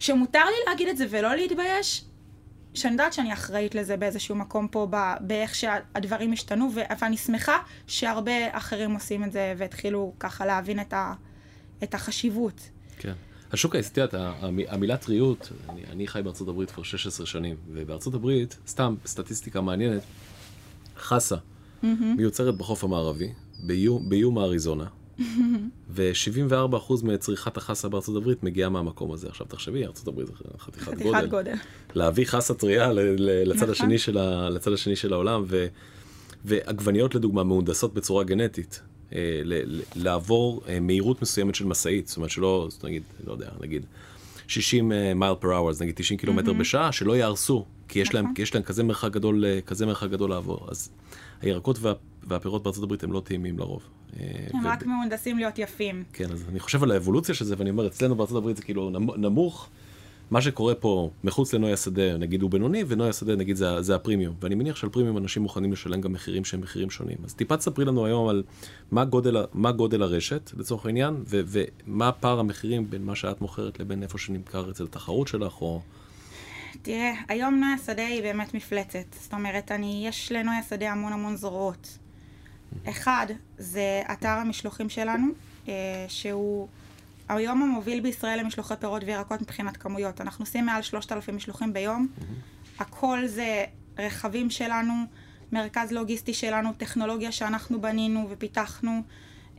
[0.00, 2.04] שמותר לי להגיד את זה ולא להתבייש,
[2.74, 4.88] שאני יודעת שאני אחראית לזה באיזשהו מקום פה,
[5.20, 11.14] באיך שהדברים השתנו, ואני שמחה שהרבה אחרים עושים את זה והתחילו ככה להבין את, ה...
[11.82, 12.70] את החשיבות.
[13.54, 14.00] השוק העסקי,
[14.68, 20.02] המילה טריות, אני, אני חי בארצות הברית כבר 16 שנים, ובארצות הברית, סתם סטטיסטיקה מעניינת,
[20.96, 21.86] חסה mm-hmm.
[22.16, 23.32] מיוצרת בחוף המערבי,
[24.08, 24.86] באיום האריזונה,
[25.90, 29.28] ו-74% מצריכת החסה בארצות הברית מגיעה מהמקום הזה.
[29.28, 31.12] עכשיו תחשבי, ארצות הברית זה חתיכת גודל.
[31.12, 31.54] חתיכת גודל.
[31.94, 33.70] להביא חסה טריה לצד, נכון.
[33.70, 35.66] השני של ה, לצד השני של העולם, ו,
[36.44, 38.80] ועגבניות לדוגמה מהונדסות בצורה גנטית.
[39.12, 39.18] אה,
[39.96, 43.86] לעבור אה, מהירות מסוימת של משאית, זאת אומרת שלא, נגיד, לא יודע, נגיד
[44.46, 46.54] 60 מייל פר אאוור, נגיד 90 קילומטר mm-hmm.
[46.54, 48.34] בשעה, שלא יהרסו, כי יש, להם, נכון.
[48.34, 50.66] כי יש להם כזה מרחק גדול, אה, כזה מרחק גדול לעבור.
[50.70, 50.90] אז
[51.42, 53.82] הירקות וה, והפירות בארצות הברית הם לא טעימים לרוב.
[54.52, 54.68] הם ו...
[54.68, 56.04] רק מהונדסים להיות יפים.
[56.12, 58.90] כן, אז אני חושב על האבולוציה של זה, ואני אומר, אצלנו בארצות הברית זה כאילו
[59.16, 59.68] נמוך.
[60.30, 64.34] מה שקורה פה מחוץ לנוי השדה, נגיד הוא בינוני, ונוי השדה נגיד זה, זה הפרימיום.
[64.40, 67.16] ואני מניח שעל פרימיום אנשים מוכנים לשלם גם מחירים שהם מחירים שונים.
[67.24, 68.42] אז טיפה תספרי לנו היום על
[68.90, 73.80] מה גודל, מה גודל הרשת, לצורך העניין, ו, ומה פער המחירים בין מה שאת מוכרת
[73.80, 75.80] לבין איפה שנמכר אצל התחרות שלך, או...
[76.82, 79.14] תראה, היום נוי השדה היא באמת מפלצת.
[79.20, 81.98] זאת אומרת, אני, יש לנוי השדה המון המון זרועות.
[82.88, 83.26] אחד,
[83.58, 85.26] זה אתר המשלוחים שלנו,
[85.68, 85.72] אה,
[86.08, 86.68] שהוא...
[87.28, 90.20] היום המוביל בישראל למשלוחי פירות וירקות מבחינת כמויות.
[90.20, 92.08] אנחנו עושים מעל 3,000 משלוחים ביום.
[92.08, 92.82] Mm-hmm.
[92.82, 93.64] הכל זה
[93.98, 94.94] רכבים שלנו,
[95.52, 99.02] מרכז לוגיסטי שלנו, טכנולוגיה שאנחנו בנינו ופיתחנו,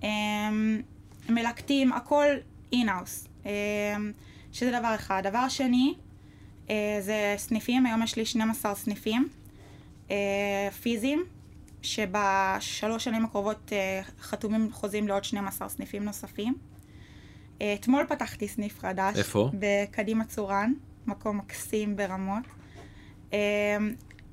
[0.04, 0.82] אמ,
[1.30, 2.26] מלקטים, הכל
[2.74, 3.52] in-house, אמ,
[4.52, 5.22] שזה דבר אחד.
[5.24, 5.94] דבר שני,
[6.70, 9.30] אה, זה סניפים, היום יש לי 12 סניפים
[10.12, 11.24] אה, פיזיים,
[11.82, 16.56] שבשלוש שנים הקרובות אה, חתומים חוזים לעוד 12 סניפים נוספים.
[17.58, 19.18] אתמול פתחתי סניף חדש.
[19.18, 19.50] איפה?
[19.54, 20.74] בקדימה צורן,
[21.08, 22.44] מקום מקסים ברמות.
[23.34, 23.38] אמ,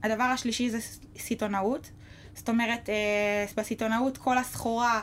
[0.03, 0.79] הדבר השלישי זה
[1.19, 1.91] סיטונאות.
[2.35, 5.01] זאת אומרת, אה, בסיטונאות כל הסחורה,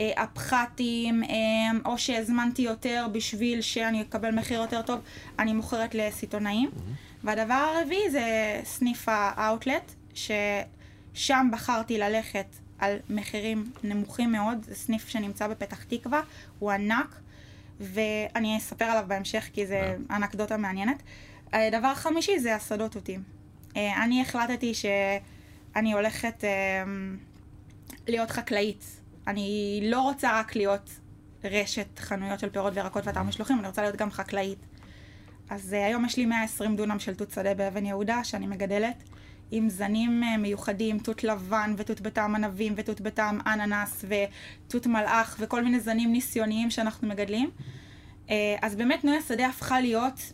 [0.00, 1.22] אה, הפחתים,
[1.84, 5.00] או שהזמנתי יותר בשביל שאני אקבל מחיר יותר טוב,
[5.38, 6.68] אני מוכרת לסיטונאים.
[6.68, 7.24] Mm-hmm.
[7.24, 12.46] והדבר הרביעי זה סניף האאוטלט, ששם בחרתי ללכת
[12.78, 16.20] על מחירים נמוכים מאוד, זה סניף שנמצא בפתח תקווה,
[16.58, 17.20] הוא ענק.
[17.80, 20.16] ואני אספר עליו בהמשך כי זה אה.
[20.16, 21.02] אנקדוטה מעניינת.
[21.72, 23.22] דבר חמישי זה השדות תותים.
[23.76, 26.84] אה, אני החלטתי שאני הולכת אה,
[28.06, 29.00] להיות חקלאית.
[29.26, 30.90] אני לא רוצה רק להיות
[31.44, 34.58] רשת חנויות של פירות וירקות ואתר משלוחים, אני רוצה להיות גם חקלאית.
[35.50, 39.02] אז היום יש לי 120 דונם של תות שדה באבן יהודה שאני מגדלת.
[39.50, 45.62] עם זנים אה, מיוחדים, תות לבן ותות בטעם ענבים ותות בטעם אננס ותות מלאך וכל
[45.64, 47.50] מיני זנים ניסיוניים שאנחנו מגדלים.
[48.30, 50.32] אה, אז באמת נוי השדה הפכה להיות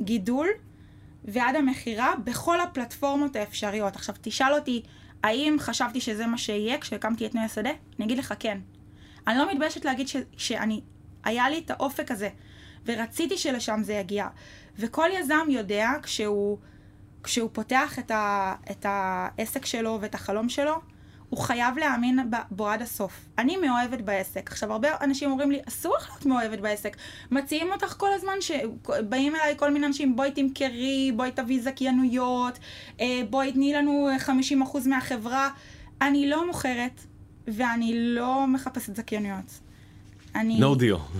[0.00, 0.48] מהגידול
[1.24, 3.96] ועד המכירה בכל הפלטפורמות האפשריות.
[3.96, 4.82] עכשיו תשאל אותי,
[5.22, 7.70] האם חשבתי שזה מה שיהיה כשהקמתי את נוי השדה?
[7.98, 8.58] אני אגיד לך כן.
[9.26, 10.80] אני לא מתביישת להגיד ש, שאני,
[11.24, 12.28] היה לי את האופק הזה,
[12.86, 14.28] ורציתי שלשם זה יגיע.
[14.78, 16.58] וכל יזם יודע כשהוא
[17.22, 20.80] כשהוא פותח את, ה, את העסק שלו ואת החלום שלו,
[21.30, 22.18] הוא חייב להאמין
[22.50, 23.28] בו עד הסוף.
[23.38, 24.50] אני מאוהבת בעסק.
[24.50, 26.96] עכשיו, הרבה אנשים אומרים לי, אסור לך להיות מאוהבת בעסק.
[27.30, 32.58] מציעים אותך כל הזמן, שבאים אליי כל מיני אנשים, בואי תמכרי, בואי תביא זכיינויות,
[33.00, 35.50] אה, בואי תני לנו 50% מהחברה.
[36.02, 37.00] אני לא מוכרת,
[37.48, 39.69] ואני לא מחפשת זכיינויות.
[40.34, 40.60] אני...
[40.60, 41.18] No deal.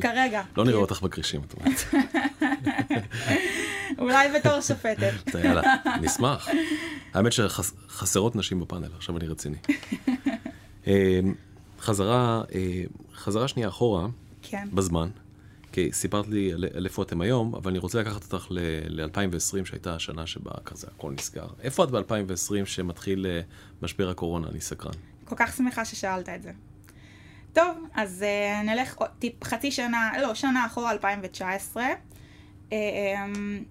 [0.00, 0.42] כרגע.
[0.56, 1.80] לא נראה אותך בכרישים, את אומרת.
[3.98, 5.34] אולי בתור שופטת.
[5.44, 5.62] יאללה,
[6.00, 6.48] נשמח.
[7.14, 9.56] האמת שחסרות נשים בפאנל, עכשיו אני רציני.
[10.86, 11.20] אה,
[11.80, 12.82] חזרה, אה,
[13.14, 14.06] חזרה שנייה אחורה,
[14.42, 14.68] כן.
[14.72, 15.08] בזמן,
[15.72, 20.26] כי סיפרת לי על איפה אתם היום, אבל אני רוצה לקחת אותך ל-2020, שהייתה השנה
[20.26, 21.46] שבה כזה הכל נסגר.
[21.62, 23.40] איפה את ב-2020 שמתחיל אה,
[23.82, 24.48] משבר הקורונה?
[24.48, 24.92] אני סקרן.
[25.24, 26.50] כל כך שמחה ששאלת את זה.
[27.52, 31.84] טוב, אז uh, נלך טיפ, חצי שנה, לא, שנה אחורה, 2019.
[32.68, 32.74] Uh, um,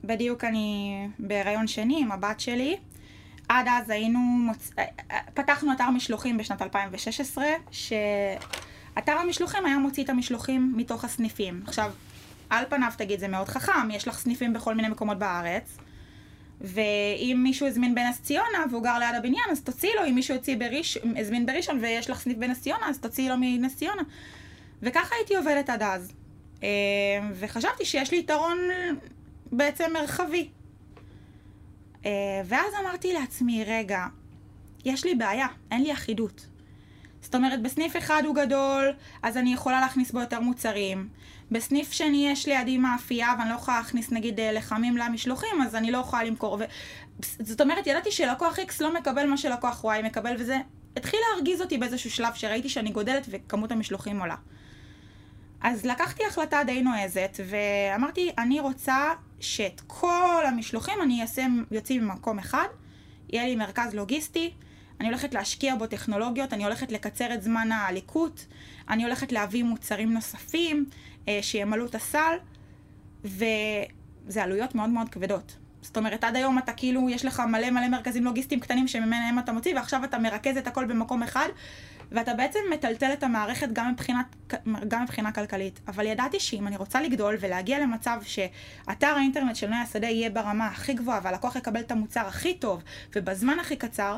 [0.04, 2.78] בדיוק אני בהיריון שני עם הבת שלי.
[3.50, 4.72] עד אז היינו, מוצ...
[4.80, 4.86] אה,
[5.34, 11.62] פתחנו אתר משלוחים בשנת 2016, שאתר המשלוחים היה מוציא את המשלוחים מתוך הסניפים.
[11.68, 11.92] עכשיו,
[12.50, 15.78] על פניו תגיד, זה מאוד חכם, יש לך סניפים בכל מיני מקומות בארץ.
[16.62, 20.98] ואם מישהו הזמין בנס ציונה והוא גר ליד הבניין, אז תוציאי לו, אם מישהו בראש,
[21.18, 24.02] הזמין בראשון ויש לך סניף בנס ציונה, אז תוציאי לו מנס ציונה.
[24.82, 26.14] וככה הייתי עובדת עד אז.
[26.64, 26.70] אה,
[27.34, 28.58] וחשבתי שיש לי יתרון
[29.52, 30.50] בעצם מרחבי.
[32.06, 34.06] אה, ואז אמרתי לעצמי, רגע,
[34.86, 36.48] יש לי בעיה, אין לי אחידות.
[37.22, 38.94] זאת אומרת, בסניף אחד הוא גדול,
[39.24, 41.10] אז אני יכולה להכניס בו יותר מוצרים.
[41.52, 45.92] בסניף שני יש לידי מאפייה ואני לא יכולה להכניס נגיד אה, לחמים למשלוחים, אז אני
[45.92, 46.54] לא יכולה למכור.
[46.60, 46.64] ו...
[47.40, 50.58] זאת אומרת, ידעתי שלקוח X לא מקבל מה שלקוח Y מקבל, וזה
[50.98, 54.36] התחיל להרגיז אותי באיזשהו שלב שראיתי שאני גודלת וכמות המשלוחים עולה.
[55.62, 62.40] אז לקחתי החלטה די נועזת, ואמרתי, אני רוצה שאת כל המשלוחים אני אעשה יוצאים ממקום
[62.40, 62.68] אחד,
[63.30, 64.54] יהיה לי מרכז לוגיסטי,
[65.00, 68.42] אני הולכת להשקיע בו טכנולוגיות, אני הולכת לקצר את זמן הליקוט,
[68.90, 70.86] אני הולכת להביא מוצרים נוספים
[71.42, 72.36] שימלאו את הסל,
[73.24, 75.58] וזה עלויות מאוד מאוד כבדות.
[75.82, 79.52] זאת אומרת, עד היום אתה כאילו, יש לך מלא מלא מרכזים לוגיסטיים קטנים שממנהם אתה
[79.52, 81.48] מוציא, ועכשיו אתה מרכז את הכל במקום אחד,
[82.12, 84.36] ואתה בעצם מטלטל את המערכת גם, מבחינת,
[84.88, 85.80] גם מבחינה כלכלית.
[85.88, 90.68] אבל ידעתי שאם אני רוצה לגדול ולהגיע למצב שאתר האינטרנט של נוי השדה יהיה ברמה
[90.68, 92.84] הכי גבוהה, והלקוח יקבל את המוצר הכי טוב,
[93.16, 94.18] ובזמן הכי קצר,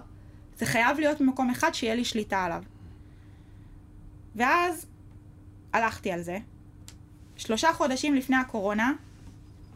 [0.58, 2.63] זה חייב להיות במקום אחד שיהיה לי שליטה עליו.
[4.36, 4.86] ואז
[5.74, 6.38] הלכתי על זה.
[7.38, 8.91] שלושה חודשים לפני הקורונה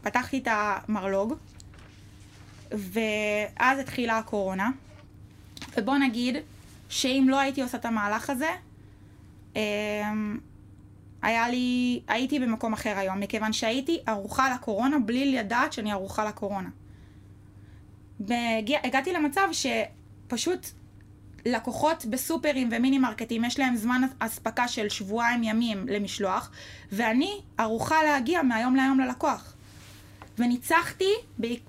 [0.02, 1.34] פתחתי את המרלוג,
[2.72, 4.70] ואז התחילה הקורונה.
[5.78, 6.36] ובוא נגיד
[6.90, 8.50] שאם לא הייתי עושה את המהלך הזה,
[9.56, 10.40] אמ,
[11.22, 16.70] היה לי, הייתי במקום אחר היום, מכיוון שהייתי ערוכה לקורונה בלי לדעת שאני ערוכה לקורונה.
[18.20, 19.66] והגעתי למצב ש...
[21.46, 26.52] לקוחות בסופרים ומיני מרקטים, יש להם זמן אספקה של שבועיים ימים למשלוח,
[26.92, 29.54] ואני ערוכה להגיע מהיום להיום ללקוח.
[30.38, 31.12] וניצחתי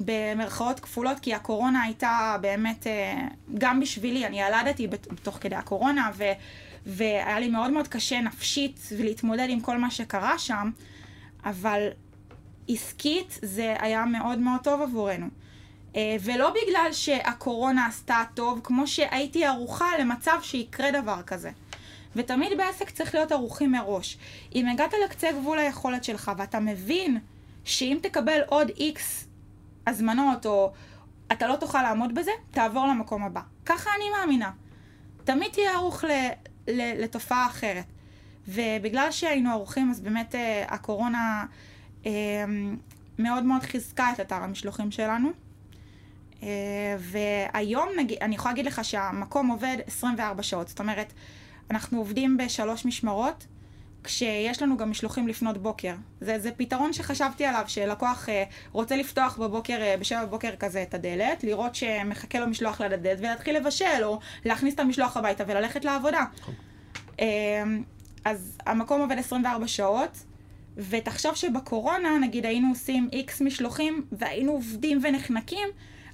[0.00, 3.28] במרכאות כפולות, כי הקורונה הייתה באמת, אה,
[3.58, 6.24] גם בשבילי, אני ילדתי בתוך כדי הקורונה, ו,
[6.86, 10.70] והיה לי מאוד מאוד קשה נפשית להתמודד עם כל מה שקרה שם,
[11.44, 11.88] אבל
[12.68, 15.26] עסקית זה היה מאוד מאוד טוב עבורנו.
[15.98, 21.50] אה, ולא בגלל שהקורונה עשתה טוב, כמו שהייתי ערוכה למצב שיקרה דבר כזה.
[22.16, 24.18] ותמיד בעסק צריך להיות ערוכים מראש.
[24.54, 27.18] אם הגעת לקצה גבול היכולת שלך ואתה מבין
[27.64, 29.28] שאם תקבל עוד איקס
[29.86, 30.72] הזמנות או
[31.32, 33.40] אתה לא תוכל לעמוד בזה, תעבור למקום הבא.
[33.66, 34.50] ככה אני מאמינה.
[35.24, 36.10] תמיד תהיה ערוך ל,
[36.68, 37.84] ל, לתופעה אחרת.
[38.48, 41.46] ובגלל שהיינו ערוכים, אז באמת אה, הקורונה
[42.06, 42.10] אה,
[43.18, 45.47] מאוד מאוד חיזקה את אתר המשלוחים שלנו.
[46.42, 46.48] אה,
[46.98, 47.88] והיום
[48.20, 51.12] אני יכולה להגיד לך שהמקום עובד 24 שעות, זאת אומרת,
[51.70, 53.46] אנחנו עובדים בשלוש משמרות,
[54.04, 55.94] כשיש לנו גם משלוחים לפנות בוקר.
[56.20, 60.94] זה, זה פתרון שחשבתי עליו, שלקוח אה, רוצה לפתוח בבוקר, אה, בשבע בבוקר כזה את
[60.94, 65.84] הדלת, לראות שמחכה לו משלוח ליד הדלת, ולהתחיל לבשל, או להכניס את המשלוח הביתה וללכת
[65.84, 66.24] לעבודה.
[67.20, 67.26] אה,
[68.24, 70.18] אז המקום עובד 24 שעות,
[70.76, 75.68] ותחשוב שבקורונה, נגיד היינו עושים איקס משלוחים, והיינו עובדים ונחנקים,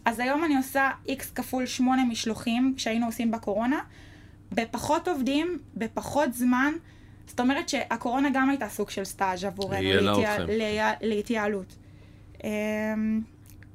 [0.05, 3.81] אז היום אני עושה x כפול 8 משלוחים שהיינו עושים בקורונה,
[4.53, 6.73] בפחות עובדים, בפחות זמן.
[7.27, 10.39] זאת אומרת שהקורונה גם הייתה סוג של סטאז' עבורנו להתייע...
[10.39, 10.93] לה...
[11.01, 11.77] להתייעלות.
[12.45, 13.21] אמ,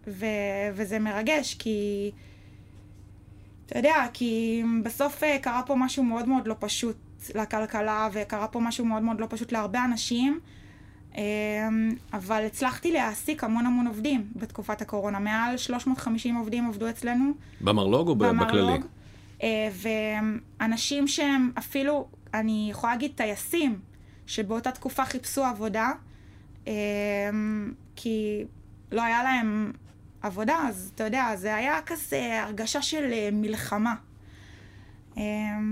[0.08, 0.26] ו...
[0.74, 2.12] וזה מרגש, כי...
[3.66, 6.98] אתה יודע, כי בסוף אה, קרה פה משהו מאוד מאוד לא פשוט
[7.36, 10.40] לכלכלה, וקרה פה משהו מאוד מאוד לא פשוט להרבה אנשים.
[11.18, 11.22] אמ,
[12.14, 15.20] אבל הצלחתי להעסיק המון המון עובדים בתקופת הקורונה.
[15.20, 17.32] מעל 350 עובדים עבדו אצלנו.
[17.62, 18.80] במרלוג או במרלוג, בכללי?
[19.44, 19.70] אה,
[20.62, 23.80] ואנשים שהם אפילו, אני יכולה להגיד טייסים,
[24.28, 25.92] שבאותה תקופה חיפשו עבודה,
[26.68, 26.74] אה,
[27.96, 28.44] כי
[28.92, 29.72] לא היה להם
[30.22, 33.96] עבודה, אז אתה יודע, זה היה כזה הרגשה של אה, מלחמה.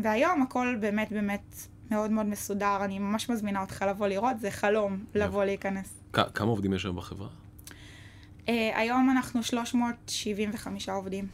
[0.04, 1.56] והיום הכל באמת באמת
[1.92, 5.94] מאוד מאוד מסודר, אני ממש מזמינה אותך לבוא לראות, זה חלום לבוא להיכנס.
[6.14, 7.28] כמה עובדים יש היום בחברה?
[8.48, 11.28] היום אנחנו 375 עובדים.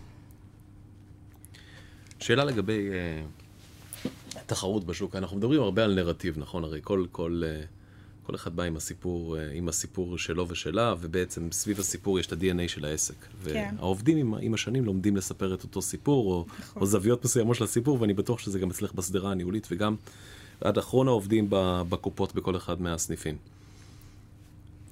[2.23, 5.15] שאלה לגבי uh, תחרות בשוק.
[5.15, 6.63] אנחנו מדברים הרבה על נרטיב, נכון?
[6.63, 11.51] הרי כל, כל, uh, כל אחד בא עם הסיפור, uh, עם הסיפור שלו ושלה, ובעצם
[11.51, 13.15] סביב הסיפור יש את ה-DNA של העסק.
[13.43, 13.75] כן.
[13.77, 16.81] והעובדים עם, עם השנים לומדים לספר את אותו סיפור, או, נכון.
[16.81, 19.95] או זוויות מסוימות של הסיפור, ואני בטוח שזה גם אצלך בשדרה הניהולית, וגם
[20.63, 21.47] עד אחרון העובדים
[21.89, 23.37] בקופות בכל אחד מהסניפים.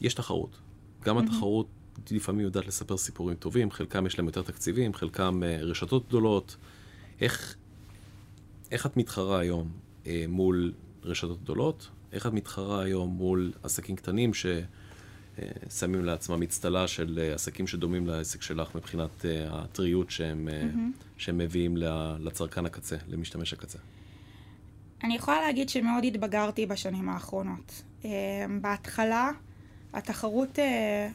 [0.02, 0.58] יש תחרות.
[1.04, 1.18] גם.
[1.18, 1.68] התחרות
[2.12, 6.56] לפעמים יודעת לספר סיפורים טובים, חלקם יש להם יותר תקציבים, חלקם uh, רשתות גדולות.
[7.22, 7.56] איך,
[8.72, 9.72] איך את מתחרה היום
[10.08, 11.90] אה, מול רשתות גדולות?
[12.12, 18.08] איך את מתחרה היום מול עסקים קטנים ששמים אה, לעצמם אצטלה של אה, עסקים שדומים
[18.08, 21.04] לעסק שלך מבחינת אה, הטריות שהם, אה, mm-hmm.
[21.18, 21.78] שהם מביאים
[22.20, 23.80] לצרכן הקצה, למשתמש הקצה?
[25.04, 27.82] אני יכולה להגיד שמאוד התבגרתי בשנים האחרונות.
[28.06, 28.10] אה,
[28.62, 29.32] בהתחלה,
[29.94, 31.10] התחרות, אה,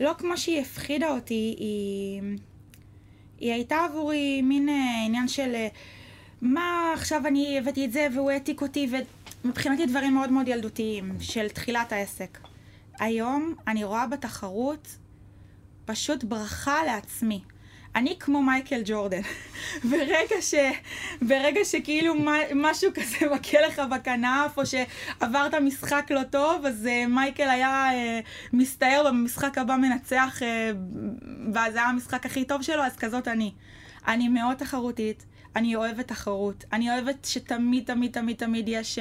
[0.00, 2.22] לא כמו שהיא הפחידה אותי, היא...
[3.40, 5.68] היא הייתה עבורי מין אה, עניין של אה,
[6.40, 8.90] מה עכשיו אני הבאתי את זה והוא העתיק אותי
[9.44, 12.38] ומבחינתי דברים מאוד מאוד ילדותיים של תחילת העסק.
[12.98, 14.96] היום אני רואה בתחרות
[15.84, 17.40] פשוט ברכה לעצמי.
[17.96, 19.20] אני כמו מייקל ג'ורדן.
[19.90, 20.54] ברגע, ש,
[21.22, 22.14] ברגע שכאילו
[22.54, 28.26] משהו כזה מכה לך בכנף, או שעברת משחק לא טוב, אז uh, מייקל היה uh,
[28.52, 30.76] מסתער במשחק הבא מנצח, uh,
[31.54, 33.52] ואז היה המשחק הכי טוב שלו, אז כזאת אני.
[34.08, 35.24] אני מאוד תחרותית.
[35.56, 36.64] אני אוהבת תחרות.
[36.72, 38.98] אני אוהבת שתמיד, תמיד, תמיד, תמיד יש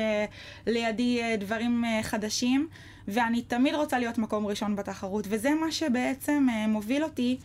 [0.68, 2.68] לידי דברים חדשים,
[3.08, 7.38] ואני תמיד רוצה להיות מקום ראשון בתחרות, וזה מה שבעצם מוביל אותי.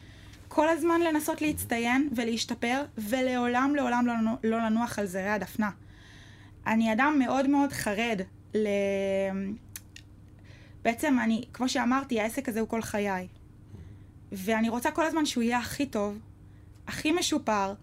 [0.54, 5.70] כל הזמן לנסות להצטיין ולהשתפר, ולעולם לעולם לא, לא לנוח על זרי הדפנה.
[6.66, 8.20] אני אדם מאוד מאוד חרד
[8.54, 8.68] ל...
[10.82, 13.28] בעצם אני, כמו שאמרתי, העסק הזה הוא כל חיי.
[14.32, 16.18] ואני רוצה כל הזמן שהוא יהיה הכי טוב,
[16.86, 17.74] הכי משופר,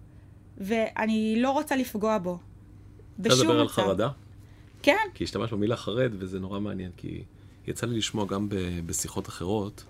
[0.58, 2.40] ואני לא רוצה לפגוע בו.
[3.20, 3.44] בשום מצב.
[3.44, 4.10] אתה לדבר על חרדה?
[4.82, 5.08] כן.
[5.14, 7.24] כי השתמשת במילה חרד, וזה נורא מעניין, כי
[7.68, 8.48] יצא לי לשמוע גם
[8.86, 9.84] בשיחות אחרות,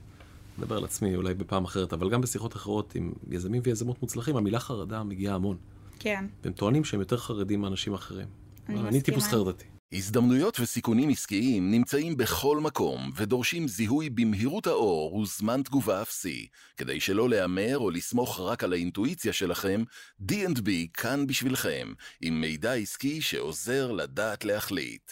[0.57, 4.59] נדבר על עצמי אולי בפעם אחרת, אבל גם בשיחות אחרות עם יזמים ויזמות מוצלחים, המילה
[4.59, 5.57] חרדה מגיעה המון.
[5.99, 6.25] כן.
[6.43, 8.27] והם טוענים שהם יותר חרדים מאנשים אחרים.
[8.69, 8.89] אני מסכימה.
[8.89, 9.65] אני טיפוס חרדתי.
[9.93, 16.47] הזדמנויות וסיכונים עסקיים נמצאים בכל מקום ודורשים זיהוי במהירות האור וזמן תגובה אפסי.
[16.77, 19.83] כדי שלא להמר או לסמוך רק על האינטואיציה שלכם,
[20.29, 25.11] D&B כאן בשבילכם, עם מידע עסקי שעוזר לדעת להחליט.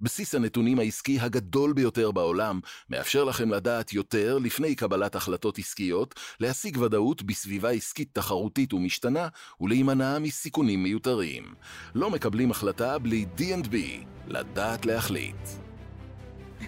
[0.00, 6.76] בסיס הנתונים העסקי הגדול ביותר בעולם, מאפשר לכם לדעת יותר לפני קבלת החלטות עסקיות, להשיג
[6.76, 9.28] ודאות בסביבה עסקית תחרותית ומשתנה,
[9.60, 11.44] ולהימנע מסיכונים מיותרים.
[11.94, 13.76] לא מקבלים החלטה בלי D&B,
[14.26, 15.36] לדעת להחליט.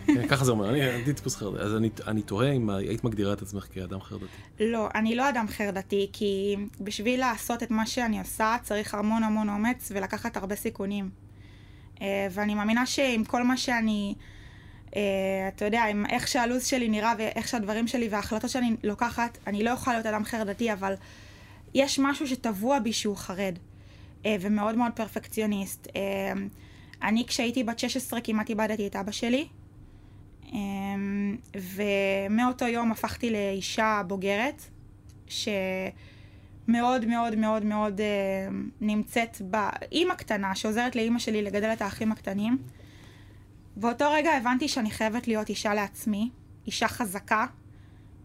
[0.07, 3.43] כן, ככה זה אומר, אני טיפוס חרדתי, אז אני, אני תוהה אם היית מגדירה את
[3.43, 4.27] עצמך כאדם חרדתי.
[4.61, 9.49] לא, אני לא אדם חרדתי, כי בשביל לעשות את מה שאני עושה צריך המון המון
[9.49, 11.32] אומץ ולקחת הרבה סיכונים.
[12.03, 14.15] אה, ואני מאמינה שעם כל מה שאני,
[14.97, 15.01] אה,
[15.49, 19.71] אתה יודע, עם איך שהלו"ז שלי נראה ואיך שהדברים שלי וההחלטות שאני לוקחת, אני לא
[19.71, 20.95] יכולה להיות אדם חרדתי, אבל
[21.75, 23.59] יש משהו שטבוע בי שהוא חרד,
[24.27, 25.89] אה, ומאוד מאוד פרפקציוניסט.
[27.03, 29.49] אני כשהייתי בת 16 כמעט איבדתי את אבא שלי,
[31.55, 34.63] ומאותו יום הפכתי לאישה בוגרת,
[35.29, 35.49] ש...
[36.69, 38.07] מאוד מאוד מאוד מאוד אה,
[38.81, 42.59] נמצאת באימא קטנה שעוזרת לאימא שלי לגדל את האחים הקטנים.
[43.77, 46.31] באותו רגע הבנתי שאני חייבת להיות אישה לעצמי,
[46.67, 47.47] אישה חזקה,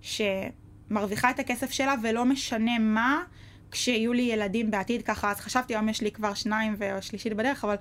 [0.02, 3.24] שמרוויחה את הכסף שלה ולא משנה מה
[3.72, 7.76] כשיהיו לי ילדים בעתיד, ככה אז חשבתי היום יש לי כבר שניים והשלישית בדרך, אבל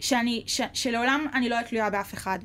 [0.00, 2.38] שאני, ש, שלעולם אני לא אהיה תלויה באף אחד.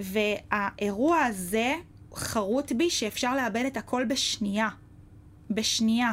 [0.00, 1.74] והאירוע הזה
[2.14, 4.68] חרוט בי שאפשר לאבד את הכל בשנייה.
[5.50, 6.12] בשנייה.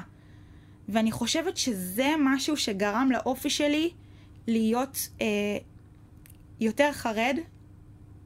[0.90, 3.92] ואני חושבת שזה משהו שגרם לאופי שלי
[4.48, 5.28] להיות אה,
[6.60, 7.38] יותר חרד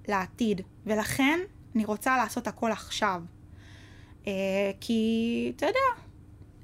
[0.08, 1.40] לעתיד, ולכן
[1.76, 3.22] אני רוצה לעשות הכל עכשיו.
[4.28, 4.32] אה,
[4.82, 6.08] כי, אתה יודע,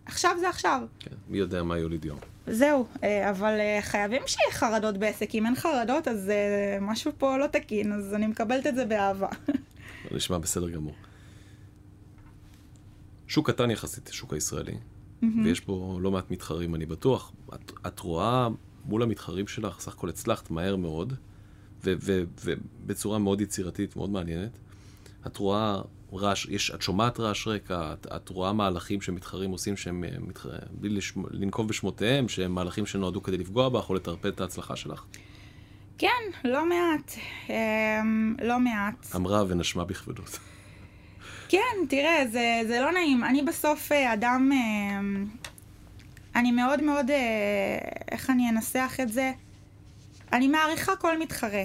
[0.06, 0.82] עכשיו זה עכשיו.
[1.00, 2.20] כן, מי יודע מה יוליד יום.
[2.48, 5.36] זהו, אה, אבל אה, חייבים שיהיה חרדות בעסק.
[5.36, 9.28] אם אין חרדות, אז אה, משהו פה לא תקין, אז אני מקבלת את זה באהבה.
[10.12, 10.96] נשמע בסדר גמור.
[13.28, 14.76] שוק קטן יחסית, השוק הישראלי.
[15.43, 17.32] ויש פה לא מעט מתחרים, אני בטוח.
[17.53, 18.47] את, את רואה
[18.86, 21.13] מול המתחרים שלך, סך הכל הצלחת מהר מאוד,
[21.84, 24.57] ובצורה מאוד יצירתית, מאוד מעניינת.
[25.28, 25.82] את רואה
[26.13, 30.45] רעש, יש, את שומעת רעש רקע, את, את רואה מהלכים שמתחרים עושים שהם, אה, מתח...
[30.71, 31.24] בלי לשמ...
[31.32, 35.03] לנקוב בשמותיהם, שהם מהלכים שנועדו כדי לפגוע בך או לטרפד את ההצלחה שלך.
[35.97, 36.07] כן,
[36.43, 37.13] לא מעט.
[37.49, 39.07] אמ, לא מעט.
[39.15, 40.39] אמרה ונשמה בכבדות.
[41.54, 43.24] כן, תראה, זה, זה לא נעים.
[43.24, 44.51] אני בסוף אה, אדם...
[44.51, 45.26] אמ,
[46.36, 47.12] אני מאוד מאוד...
[47.12, 47.78] אה,
[48.12, 49.32] איך אני אנסח את זה?
[50.32, 51.64] אני מעריכה כל מתחרה.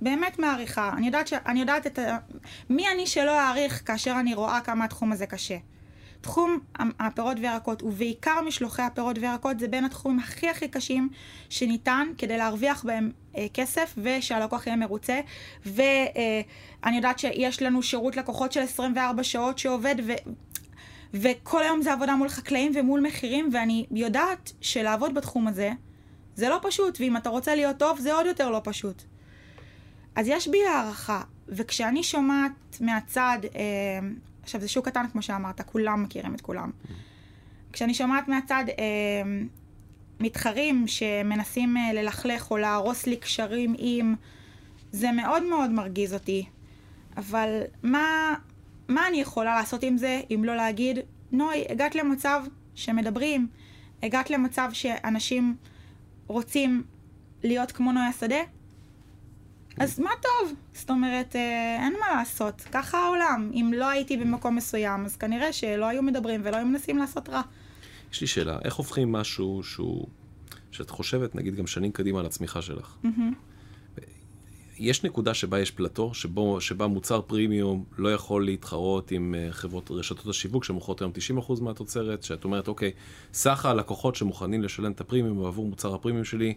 [0.00, 0.90] באמת מעריכה.
[0.96, 1.32] אני יודעת, ש...
[1.32, 2.18] אני יודעת את ה...
[2.70, 5.56] מי אני שלא אעריך כאשר אני רואה כמה התחום הזה קשה.
[6.20, 6.58] תחום
[7.00, 11.08] הפירות וירקות, ובעיקר משלוחי הפירות וירקות, זה בין התחומים הכי הכי קשים
[11.48, 15.20] שניתן כדי להרוויח בהם אה, כסף ושהלקוח יהיה מרוצה.
[15.66, 16.44] ואני
[16.86, 20.12] אה, יודעת שיש לנו שירות לקוחות של 24 שעות שעובד, ו...
[21.14, 25.72] וכל היום זה עבודה מול חקלאים ומול מחירים, ואני יודעת שלעבוד בתחום הזה
[26.34, 29.02] זה לא פשוט, ואם אתה רוצה להיות טוב זה עוד יותר לא פשוט.
[30.16, 33.60] אז יש בי הערכה, וכשאני שומעת מהצד, אה,
[34.42, 36.70] עכשיו זה שוק קטן כמו שאמרת, כולם מכירים את כולם.
[37.72, 39.22] כשאני שומעת מהצד אה,
[40.20, 44.14] מתחרים שמנסים אה, ללכלך או להרוס לי קשרים עם,
[44.92, 46.46] זה מאוד מאוד מרגיז אותי.
[47.16, 48.34] אבל מה,
[48.88, 50.98] מה אני יכולה לעשות עם זה, אם לא להגיד,
[51.32, 53.48] נוי, הגעת למצב שמדברים,
[54.02, 55.56] הגעת למצב שאנשים
[56.26, 56.82] רוצים
[57.42, 58.40] להיות כמו נוי השדה,
[59.80, 60.54] אז מה טוב?
[60.74, 63.50] זאת אומרת, אה, אין מה לעשות, ככה העולם.
[63.54, 67.40] אם לא הייתי במקום מסוים, אז כנראה שלא היו מדברים ולא היו מנסים לעשות רע.
[68.12, 70.06] יש לי שאלה, איך הופכים משהו שהוא,
[70.70, 72.96] שאת חושבת, נגיד גם שנים קדימה על הצמיחה שלך?
[73.04, 73.50] Mm-hmm.
[74.78, 79.90] יש נקודה שבה יש פלטו, שבו, שבה מוצר פרימיום לא יכול להתחרות עם אה, חברות
[79.90, 82.92] רשתות השיווק שמוכרות היום 90% מהתוצרת, שאת אומרת, אוקיי,
[83.32, 86.54] סך הלקוחות שמוכנים לשלם את הפרימיום עבור מוצר הפרימיום שלי,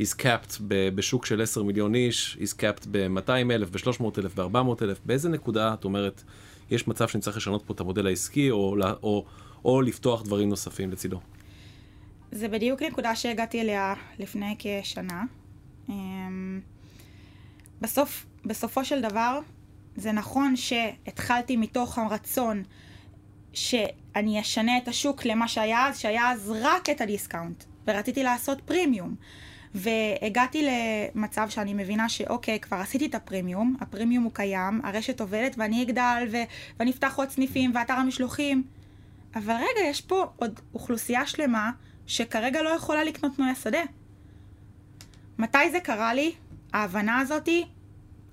[0.00, 0.62] is capped
[0.94, 5.74] בשוק של 10 מיליון איש, is capped ב-200 אלף, ב-300 אלף, ב-400 אלף, באיזה נקודה
[5.74, 6.22] את אומרת,
[6.70, 9.24] יש מצב שאני צריך לשנות פה את המודל העסקי, או, או,
[9.64, 11.20] או לפתוח דברים נוספים לצידו?
[12.32, 15.22] זה בדיוק נקודה שהגעתי אליה לפני כשנה.
[15.88, 16.60] אמ,
[17.80, 19.40] בסוף, בסופו של דבר,
[19.96, 22.62] זה נכון שהתחלתי מתוך הרצון
[23.52, 29.14] שאני אשנה את השוק למה שהיה אז, שהיה אז רק את הדיסקאונט, ורציתי לעשות פרימיום.
[29.74, 35.82] והגעתי למצב שאני מבינה שאוקיי, כבר עשיתי את הפרימיום, הפרימיום הוא קיים, הרשת עובדת ואני
[35.82, 36.42] אגדל ו-
[36.78, 38.62] ואני אפתח עוד סניפים ואתר המשלוחים.
[39.34, 41.70] אבל רגע, יש פה עוד אוכלוסייה שלמה
[42.06, 43.82] שכרגע לא יכולה לקנות נוי השדה.
[45.38, 46.32] מתי זה קרה לי?
[46.72, 47.66] ההבנה הזאתי,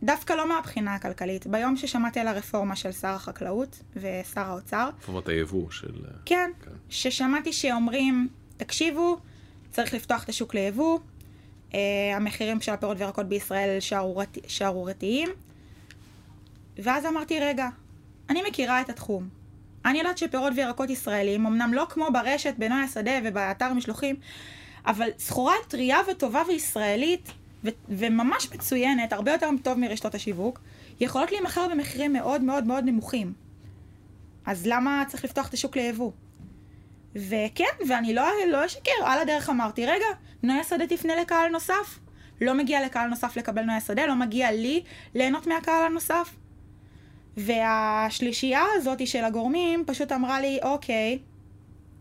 [0.03, 1.47] דווקא לא מהבחינה הכלכלית.
[1.47, 4.89] ביום ששמעתי על הרפורמה של שר החקלאות ושר האוצר...
[4.97, 5.93] רפורמת היבוא של...
[6.25, 8.27] כן, כן, ששמעתי שאומרים,
[8.57, 9.17] תקשיבו,
[9.71, 10.99] צריך לפתוח את השוק ליבוא,
[11.72, 11.76] Uh,
[12.15, 15.30] המחירים של הפירות וירקות בישראל שערורת, שערורתיים.
[16.78, 17.70] ואז אמרתי, רגע,
[18.30, 19.30] אני מכירה את התחום.
[19.86, 24.15] אני יודעת שפירות וירקות ישראלים, אמנם לא כמו ברשת, בנוי השדה ובאתר משלוחים,
[24.86, 27.32] אבל סחורה טרייה וטובה וישראלית,
[27.63, 30.59] ו- וממש מצוינת, הרבה יותר טוב מרשתות השיווק,
[30.99, 33.34] יכולות להימכר במחירים מאוד מאוד מאוד נמוכים.
[34.45, 36.11] אז למה צריך לפתוח את השוק ליבוא?
[37.18, 40.05] וכן, ואני לא, לא אשקר, על הדרך אמרתי, רגע,
[40.43, 41.99] נויה שדה תפנה לקהל נוסף.
[42.41, 44.84] לא מגיע לקהל נוסף לקבל נויה שדה, לא מגיע לי
[45.15, 46.36] ליהנות מהקהל הנוסף.
[47.38, 51.20] והשלישייה הזאת של הגורמים פשוט אמרה לי, אוקיי,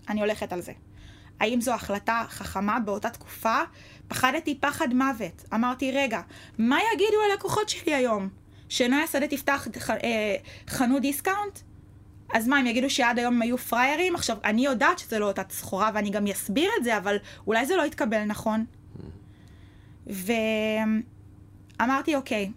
[0.09, 0.73] אני הולכת על זה.
[1.41, 3.57] האם זו החלטה חכמה באותה תקופה?
[4.09, 5.45] פחדתי פחד מוות.
[5.55, 6.21] אמרתי, רגע,
[6.59, 8.29] מה יגידו הלקוחות שלי היום?
[8.69, 10.37] שנוי הדס תפתח ח, אה,
[10.69, 11.59] חנות דיסקאונט?
[12.35, 14.15] אז מה, הם יגידו שעד היום הם היו פראיירים?
[14.15, 17.17] עכשיו, אני יודעת שזה לא אותה סחורה ואני גם אסביר את זה, אבל
[17.47, 18.65] אולי זה לא יתקבל נכון.
[21.77, 22.51] ואמרתי, אוקיי,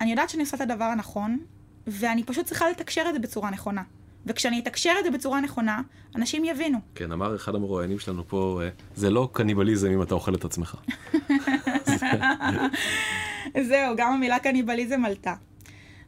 [0.00, 1.38] אני יודעת שאני עושה את הדבר הנכון,
[1.86, 3.82] ואני פשוט צריכה לתקשר את זה בצורה נכונה.
[4.26, 5.82] וכשאני אתקשר את זה בצורה נכונה,
[6.16, 6.78] אנשים יבינו.
[6.94, 10.76] כן, אמר אחד המרואיינים שלנו פה, אה, זה לא קניבליזם אם אתה אוכל את עצמך.
[13.68, 15.34] זהו, גם המילה קניבליזם עלתה.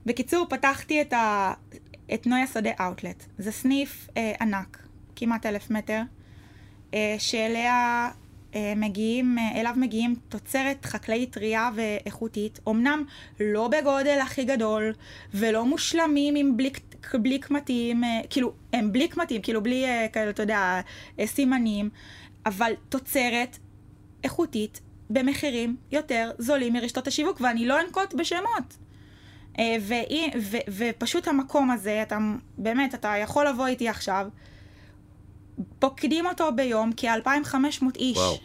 [0.07, 1.53] בקיצור, פתחתי את, ה...
[2.15, 3.25] את נויה שדה אאוטלט.
[3.39, 4.83] זה סניף אה, ענק,
[5.17, 6.03] כמעט אלף מטר,
[6.95, 8.09] אה, שאליה
[8.55, 13.05] אה, מגיעים, אה, אליו מגיעים תוצרת חקלאית טריה ואיכותית, אמנם
[13.41, 14.93] לא בגודל הכי גדול,
[15.35, 16.71] ולא מושלמים עם בלי,
[17.15, 20.81] בלי קמטים, אה, כאילו, הם בלי קמטים, כאילו בלי אה, כאלה, אתה יודע,
[21.19, 21.91] אה, סימנים,
[22.47, 23.59] אבל תוצרת
[24.25, 24.81] איכותית
[25.11, 28.77] במחירים יותר זולים מרשתות השיווק, ואני לא אנקוט בשמות.
[29.59, 29.95] אה, ו,
[30.43, 32.19] ו, ופשוט המקום הזה, אתה
[32.59, 34.27] באמת, אתה יכול לבוא איתי עכשיו,
[35.79, 38.17] פוקדים אותו ביום כ-2,500 איש.
[38.17, 38.39] וואו.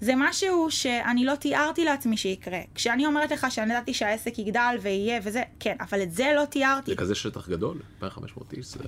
[0.00, 2.58] זה משהו שאני לא תיארתי לעצמי שיקרה.
[2.74, 6.90] כשאני אומרת לך שאני ידעתי שהעסק יגדל ויהיה וזה, כן, אבל את זה לא תיארתי.
[6.90, 8.78] זה כזה שטח גדול, 2,500 איש, זה...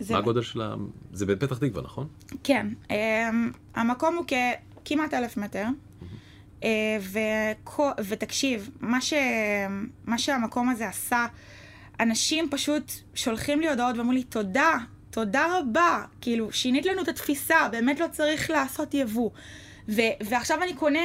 [0.00, 0.12] זה...
[0.14, 0.74] מה הגודל של ה...
[1.12, 2.06] זה בפתח תקווה, נכון?
[2.44, 2.66] כן.
[2.88, 2.92] Um,
[3.74, 5.64] המקום הוא כ- כמעט אלף מטר.
[6.60, 6.64] Uh,
[7.00, 9.14] וכו- ותקשיב, מה, ש...
[10.04, 11.26] מה שהמקום הזה עשה,
[12.00, 14.76] אנשים פשוט שולחים לי הודעות ואומרים לי, תודה,
[15.10, 16.04] תודה רבה.
[16.20, 19.30] כאילו, שינית לנו את התפיסה, באמת לא צריך לעשות יבוא.
[19.88, 20.00] ו...
[20.20, 21.00] ועכשיו אני קונה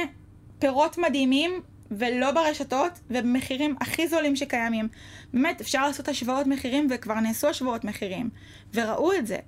[0.58, 4.88] פירות מדהימים, ולא ברשתות, ובמחירים הכי זולים שקיימים.
[5.32, 8.30] באמת, אפשר לעשות השוואות מחירים, וכבר נעשו השוואות מחירים,
[8.74, 9.38] וראו את זה.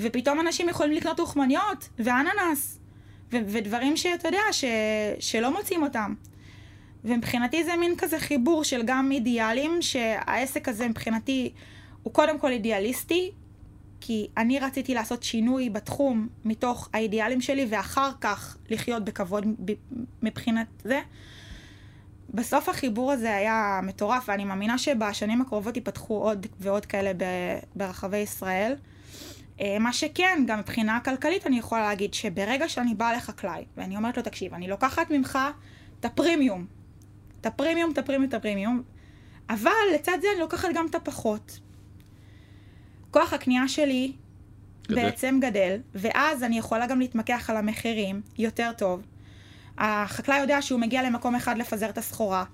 [0.00, 2.78] ופתאום אנשים יכולים לקנות רוחמניות, ואננס,
[3.46, 4.64] ודברים שאתה יודע, ש-
[5.18, 6.14] שלא מוצאים אותם.
[7.04, 11.52] ומבחינתי זה מין כזה חיבור של גם אידיאלים, שהעסק הזה מבחינתי
[12.02, 13.30] הוא קודם כל אידיאליסטי,
[14.00, 19.46] כי אני רציתי לעשות שינוי בתחום מתוך האידיאלים שלי, ואחר כך לחיות בכבוד
[20.22, 21.00] מבחינת זה.
[22.34, 27.12] בסוף החיבור הזה היה מטורף, ואני מאמינה שבשנים הקרובות ייפתחו עוד ועוד כאלה
[27.76, 28.74] ברחבי ישראל.
[29.60, 34.16] אה, מה שכן, גם מבחינה כלכלית אני יכולה להגיד שברגע שאני באה לחקלאי, ואני אומרת
[34.16, 35.38] לו, תקשיב, אני לוקחת ממך
[36.00, 36.66] את הפרימיום,
[37.40, 38.82] את הפרימיום, את הפרימיום, את הפרימיום,
[39.50, 41.60] אבל לצד זה אני לוקחת גם את הפחות.
[43.10, 44.12] כוח הקנייה שלי
[44.82, 45.02] גדל.
[45.02, 49.02] בעצם גדל, ואז אני יכולה גם להתמקח על המחירים יותר טוב.
[49.78, 52.44] החקלאי יודע שהוא מגיע למקום אחד לפזר את הסחורה,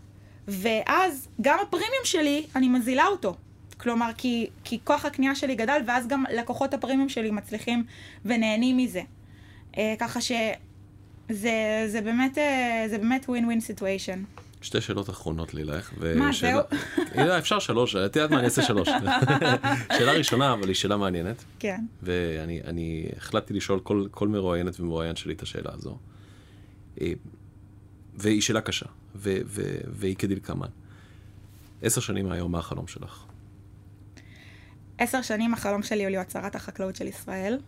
[0.49, 3.37] ואז גם הפרימיום שלי, אני מוזילה אותו.
[3.83, 7.85] כלומר, כי, כי כוח הקנייה שלי גדל, ואז גם לקוחות הפרימיום שלי מצליחים
[8.25, 9.03] ונהנים מזה.
[9.79, 14.23] אה, ככה שזה זה באמת, אה, זה באמת win-win situation.
[14.63, 15.93] שתי שאלות אחרונות לילך.
[16.17, 16.31] מה,
[17.19, 18.89] אה, אפשר שלוש, את יודעת מה, אני אעשה שלוש.
[19.99, 21.81] שאלה ראשונה, אבל היא שאלה מעניינת, כן.
[22.03, 25.99] ואני אני החלטתי לשאול כל, כל מרואיינת ומרואיין שלי את השאלה הזו.
[27.01, 27.13] אה,
[28.17, 30.69] והיא שאלה קשה, ו, ו, והיא כדלקמן.
[31.83, 33.25] עשר שנים מהיום, מה החלום שלך?
[35.01, 37.59] עשר שנים החלום שלי הוא להיות שרת החקלאות של ישראל.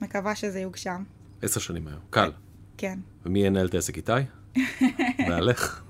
[0.00, 1.02] מקווה שזה יוגשם.
[1.42, 2.32] עשר שנים מהיום, קל.
[2.76, 2.98] כן.
[3.26, 4.12] ומי ינהל את העסק איתי?
[5.28, 5.82] בעלך?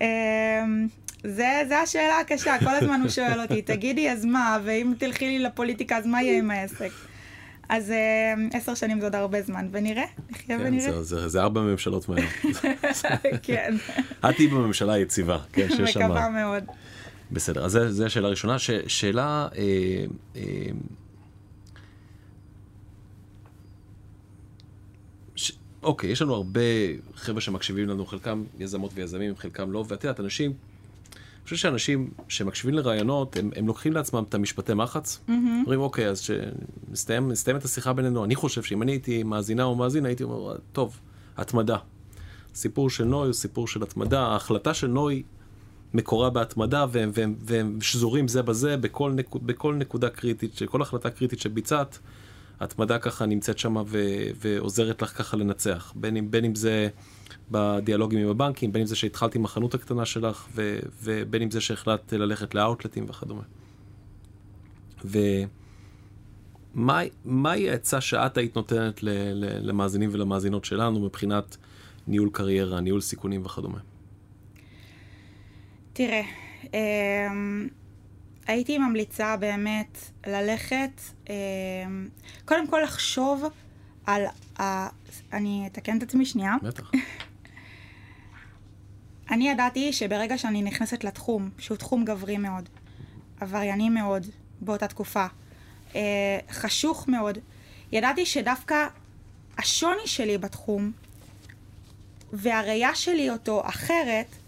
[0.00, 0.06] אמ,
[1.24, 5.38] זה, זה השאלה הקשה, כל הזמן הוא שואל אותי, תגידי, אז מה, ואם תלכי לי
[5.38, 6.90] לפוליטיקה, אז מה יהיה עם העסק?
[7.68, 10.92] אז אמ, עשר שנים זה עוד הרבה זמן, ונראה, נחיה כן, ונראה.
[10.92, 12.30] זה, זה, זה ארבע ממשלות מהיום.
[13.42, 13.74] כן,
[14.20, 16.00] את תהיי בממשלה היציבה, כן, שיש שם...
[16.00, 16.64] מקווה מאוד.
[17.32, 18.58] בסדר, אז זה השאלה הראשונה.
[18.58, 19.48] ש, שאלה...
[19.56, 20.04] אה,
[20.36, 20.42] אה,
[25.36, 25.52] ש,
[25.82, 26.60] אוקיי, יש לנו הרבה
[27.14, 30.52] חבר'ה שמקשיבים לנו, חלקם יזמות ויזמים, חלקם לא, ואת יודעת, אנשים...
[31.10, 35.20] אני חושב שאנשים שמקשיבים לרעיונות, הם, הם לוקחים לעצמם את המשפטי מחץ.
[35.28, 36.30] אומרים, אוקיי, אז
[37.56, 38.24] את השיחה בינינו.
[38.24, 40.98] אני חושב שאם אני הייתי מאזינה או מאזין, הייתי אומר, טוב,
[41.36, 41.76] התמדה.
[42.54, 44.20] סיפור של נוי הוא סיפור של התמדה.
[44.20, 45.22] ההחלטה של נוי
[45.94, 51.10] מקורה בהתמדה, והם, והם, והם שזורים זה בזה בכל, נקו, בכל נקודה קריטית, כל החלטה
[51.10, 51.98] קריטית שביצעת,
[52.60, 53.76] התמדה ככה נמצאת שם
[54.40, 55.92] ועוזרת לך ככה לנצח.
[55.96, 56.88] בין אם, בין אם זה
[57.50, 61.60] בדיאלוגים עם הבנקים, בין אם זה שהתחלת עם החנות הקטנה שלך, ו, ובין אם זה
[61.60, 63.42] שהחלטת ללכת לאאוטלטים וכדומה.
[66.74, 71.56] ומהי העצה שאת היית נותנת ל, ל, למאזינים ולמאזינות שלנו מבחינת
[72.06, 73.78] ניהול קריירה, ניהול סיכונים וכדומה?
[76.00, 76.22] תראה,
[76.74, 77.68] אמ,
[78.46, 82.08] הייתי ממליצה באמת ללכת, אמ,
[82.44, 83.44] קודם כל לחשוב
[84.06, 84.22] על,
[84.60, 84.88] ה...
[85.32, 86.56] אני אתקן את עצמי שנייה.
[86.62, 86.90] בטח.
[89.30, 92.68] אני ידעתי שברגע שאני נכנסת לתחום, שהוא תחום גברי מאוד,
[93.40, 94.26] עברייני מאוד
[94.60, 95.26] באותה תקופה,
[95.94, 97.38] אה, חשוך מאוד,
[97.92, 98.86] ידעתי שדווקא
[99.58, 100.92] השוני שלי בתחום
[102.32, 104.39] והראייה שלי אותו אחרת,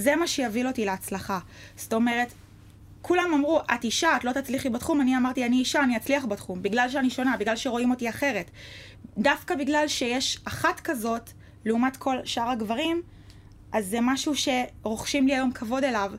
[0.00, 1.38] זה מה שיוביל אותי להצלחה.
[1.76, 2.32] זאת אומרת,
[3.02, 6.62] כולם אמרו, את אישה, את לא תצליחי בתחום, אני אמרתי, אני אישה, אני אצליח בתחום,
[6.62, 8.50] בגלל שאני שונה, בגלל שרואים אותי אחרת.
[9.18, 11.30] דווקא בגלל שיש אחת כזאת,
[11.64, 13.02] לעומת כל שאר הגברים,
[13.72, 16.12] אז זה משהו שרוכשים לי היום כבוד אליו.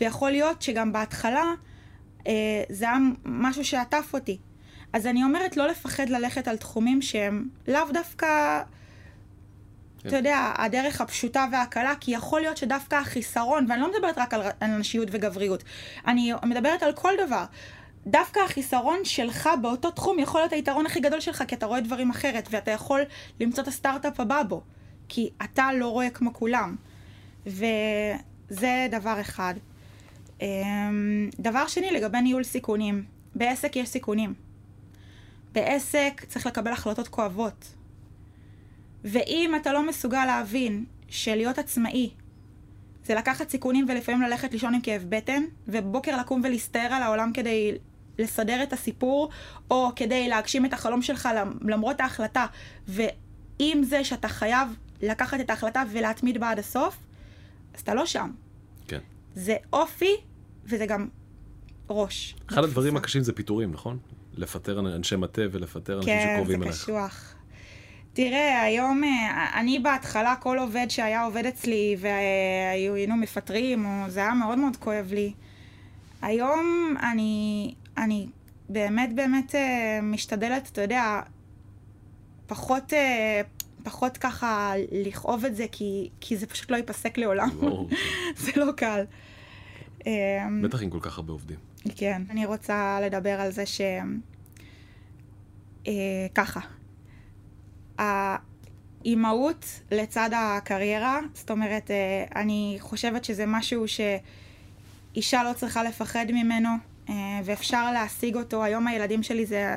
[0.00, 1.44] ויכול להיות שגם בהתחלה
[2.26, 2.32] אה,
[2.68, 4.38] זה היה משהו שעטף אותי.
[4.92, 8.62] אז אני אומרת לא לפחד ללכת על תחומים שהם לאו דווקא,
[10.06, 14.42] אתה יודע, הדרך הפשוטה והקלה, כי יכול להיות שדווקא החיסרון, ואני לא מדברת רק על,
[14.60, 15.64] על נשיות וגבריות,
[16.06, 17.44] אני מדברת על כל דבר.
[18.06, 22.10] דווקא החיסרון שלך באותו תחום יכול להיות היתרון הכי גדול שלך, כי אתה רואה דברים
[22.10, 23.00] אחרת, ואתה יכול
[23.40, 24.62] למצוא את הסטארט-אפ הבא בו,
[25.08, 26.76] כי אתה לא רואה כמו כולם.
[27.46, 29.54] וזה דבר אחד.
[30.40, 33.04] אמ, דבר שני, לגבי ניהול סיכונים.
[33.34, 34.34] בעסק יש סיכונים.
[35.52, 37.74] בעסק צריך לקבל החלטות כואבות.
[39.04, 42.10] ואם אתה לא מסוגל להבין שלהיות עצמאי
[43.04, 47.78] זה לקחת סיכונים ולפעמים ללכת לישון עם כאב בטן, ובבוקר לקום ולהסתער על העולם כדי
[48.18, 49.30] לסדר את הסיפור,
[49.70, 51.28] או כדי להגשים את החלום שלך
[51.60, 52.46] למרות ההחלטה,
[52.88, 54.68] ועם זה שאתה חייב
[55.02, 56.96] לקחת את ההחלטה ולהתמיד בה עד הסוף,
[57.74, 58.30] אז אתה לא שם.
[58.88, 58.98] כן.
[59.34, 60.16] זה אופי,
[60.64, 61.08] וזה גם
[61.90, 62.36] ראש.
[62.46, 63.98] אחד הדברים הקשים זה פיטורים, נכון?
[64.34, 66.82] לפטר אנשי מטה ולפטר אנשים כן, שקרובים זה אליך.
[66.82, 67.34] קשוח.
[68.12, 74.34] תראה, היום, אה, אני בהתחלה, כל עובד שהיה עובד אצלי והיינו מפטרים, או זה היה
[74.34, 75.32] מאוד מאוד כואב לי.
[76.22, 78.26] היום אני, אני
[78.68, 81.20] באמת באמת אה, משתדלת, אתה יודע,
[82.46, 83.40] פחות, אה,
[83.82, 87.48] פחות ככה לכאוב את זה, כי, כי זה פשוט לא ייפסק לעולם.
[88.42, 89.04] זה לא קל.
[90.06, 91.58] אמ, בטח עם כל כך הרבה עובדים.
[91.96, 92.22] כן.
[92.30, 93.80] אני רוצה לדבר על זה ש...
[96.34, 96.60] ככה.
[98.00, 106.68] האימהות לצד הקריירה, זאת אומרת, אה, אני חושבת שזה משהו שאישה לא צריכה לפחד ממנו,
[107.08, 108.64] אה, ואפשר להשיג אותו.
[108.64, 109.76] היום הילדים שלי זה,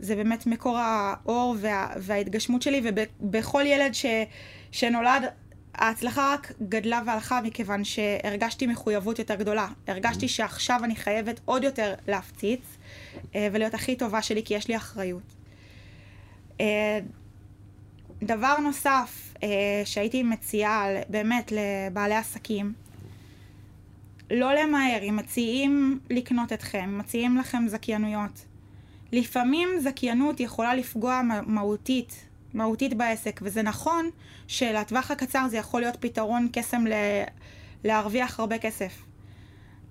[0.00, 4.06] זה באמת מקור האור וה, וההתגשמות שלי, ובכל ילד ש,
[4.72, 5.22] שנולד,
[5.74, 9.68] ההצלחה רק גדלה והלכה מכיוון שהרגשתי מחויבות יותר גדולה.
[9.86, 12.60] הרגשתי שעכשיו אני חייבת עוד יותר להפציץ
[13.34, 15.34] אה, ולהיות הכי טובה שלי כי יש לי אחריות.
[18.24, 19.48] דבר נוסף אה,
[19.84, 22.72] שהייתי מציעה באמת לבעלי עסקים,
[24.30, 28.44] לא למהר, אם מציעים לקנות אתכם, אם מציעים לכם זכיינויות.
[29.12, 34.10] לפעמים זכיינות יכולה לפגוע מהותית מהותית בעסק, וזה נכון
[34.48, 36.92] שלטווח הקצר זה יכול להיות פתרון קסם ל...
[37.84, 39.02] להרוויח הרבה כסף.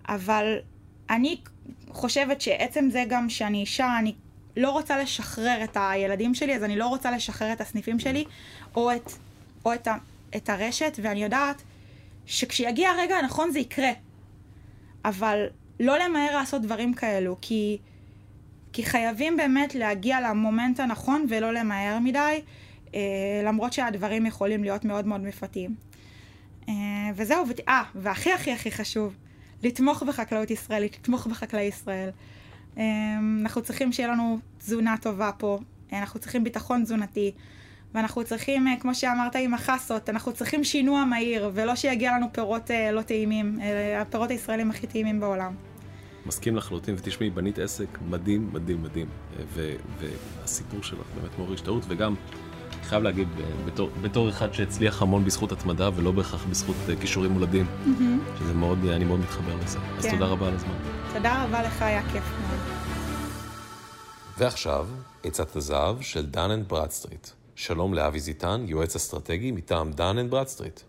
[0.08, 0.56] אבל
[1.10, 1.38] אני
[1.90, 4.14] חושבת שעצם זה גם שאני אישה, אני
[4.58, 8.26] לא רוצה לשחרר את הילדים שלי, אז אני לא רוצה לשחרר את הסניפים שלי,
[8.76, 9.12] או את,
[9.66, 9.96] או את, ה,
[10.36, 11.62] את הרשת, ואני יודעת
[12.26, 13.92] שכשיגיע הרגע הנכון זה יקרה.
[15.06, 15.46] אבל
[15.80, 17.78] לא למהר לעשות דברים כאלו, כי...
[18.74, 22.42] כי חייבים באמת להגיע למומנט הנכון ולא למהר מדי,
[22.96, 23.00] אה,
[23.44, 25.76] למרות שהדברים יכולים להיות מאוד מאוד מפתים.
[26.70, 26.74] אה,
[27.16, 29.16] וזהו, אה, והכי הכי הכי חשוב,
[29.64, 32.10] לתמוך בחקלאות ישראלית, לתמוך בחקלאי ישראל.
[32.78, 32.84] אה,
[33.42, 35.60] אנחנו צריכים שיהיה לנו תזונה טובה פה,
[35.94, 37.32] אה, אנחנו צריכים ביטחון תזונתי,
[37.94, 42.72] ואנחנו צריכים, אה, כמו שאמרת עם החסות, אנחנו צריכים שינוע מהיר, ולא שיגיע לנו פירות
[42.72, 43.60] אה, לא טעימים,
[44.02, 45.56] הפירות הישראלים הכי טעימים בעולם.
[46.26, 49.08] מסכים לחלוטין, ותשמעי, בנית עסק מדהים, מדהים, מדהים.
[50.40, 52.16] והסיפור שלך באמת מעורר השתאות, וגם,
[52.84, 53.28] חייב להגיד,
[53.66, 58.40] בתור, בתור אחד שהצליח המון בזכות התמדה, ולא בהכרח בזכות uh, כישורים מולדים, mm-hmm.
[58.40, 59.80] שזה מאוד, אני מאוד מתחבר לזה.
[59.80, 59.98] כן.
[59.98, 60.74] אז תודה רבה על הזמן.
[61.14, 62.60] תודה רבה לך, היה כיף מאוד.
[64.38, 64.88] ועכשיו,
[65.24, 67.28] עצת הזהב של דן אנד ברדסטריט.
[67.56, 70.80] שלום לאבי זיטן, יועץ אסטרטגי מטעם דן אנד ברדסטריט.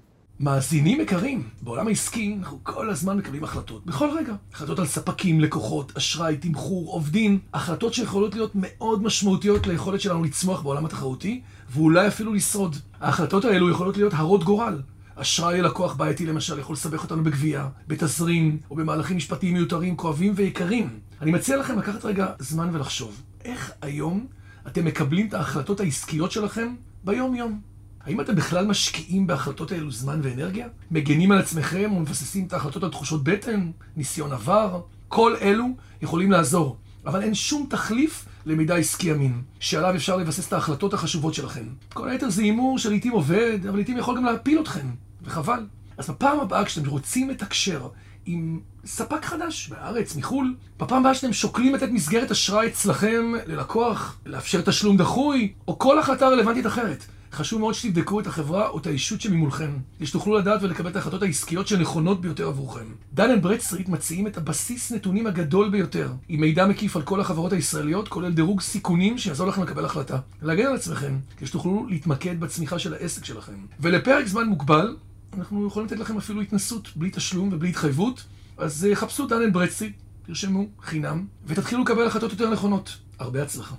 [0.40, 4.34] מאזינים יקרים, בעולם העסקי אנחנו כל הזמן מקבלים החלטות, בכל רגע.
[4.52, 10.62] החלטות על ספקים, לקוחות, אשראי, תמחור, עובדים, החלטות שיכולות להיות מאוד משמעותיות ליכולת שלנו לצמוח
[10.62, 12.76] בעולם התחרותי, ואולי אפילו לשרוד.
[13.00, 14.82] ההחלטות האלו יכולות להיות הרות גורל.
[15.16, 20.88] אשראי ללקוח בעייתי למשל יכול לסבך אותנו בגבייה, בתזרים, או במהלכים משפטיים מיותרים, כואבים ויקרים.
[21.20, 24.26] אני מציע לכם לקחת רגע זמן ולחשוב, איך היום
[24.66, 26.74] אתם מקבלים את ההחלטות העסקיות שלכם
[27.04, 27.73] ביום-יום?
[28.06, 30.68] האם אתם בכלל משקיעים בהחלטות האלו זמן ואנרגיה?
[30.90, 34.80] מגנים על עצמכם ומבססים את ההחלטות על תחושות בטן, ניסיון עבר?
[35.08, 35.66] כל אלו
[36.02, 36.76] יכולים לעזור,
[37.06, 41.64] אבל אין שום תחליף למידע עסקי אמין, שעליו אפשר לבסס את ההחלטות החשובות שלכם.
[41.92, 44.86] כל היתר זה הימור שלעיתים עובד, אבל לעיתים יכול גם להפיל אתכם,
[45.22, 45.66] וחבל.
[45.98, 47.88] אז בפעם הבאה כשאתם רוצים לתקשר
[48.26, 54.60] עם ספק חדש בארץ, מחו"ל, בפעם הבאה שאתם שוקלים לתת מסגרת אשראי אצלכם ללקוח, לאפשר
[54.60, 57.04] תשלום דחוי, או כל החלטה רלוונטית אחרת.
[57.34, 61.22] חשוב מאוד שתבדקו את החברה או את הישות שממולכם, כדי שתוכלו לדעת ולקבל את ההחלטות
[61.22, 62.84] העסקיות שנכונות ביותר עבורכם.
[63.14, 67.52] דן אנד ברדסטריט מציעים את הבסיס נתונים הגדול ביותר, עם מידע מקיף על כל החברות
[67.52, 70.18] הישראליות, כולל דירוג סיכונים שיעזור לכם לקבל החלטה.
[70.42, 73.66] להגן על עצמכם, כדי שתוכלו להתמקד בצמיחה של העסק שלכם.
[73.80, 74.96] ולפרק זמן מוגבל,
[75.38, 78.24] אנחנו יכולים לתת לכם אפילו התנסות בלי תשלום ובלי התחייבות,
[78.58, 79.92] אז חפשו דן אנד ברדסטריט,
[80.26, 82.96] תרשמו, חינם, ותתחילו לקבל החלטות יותר נכונות.
[83.18, 83.74] הרבה הצלחה.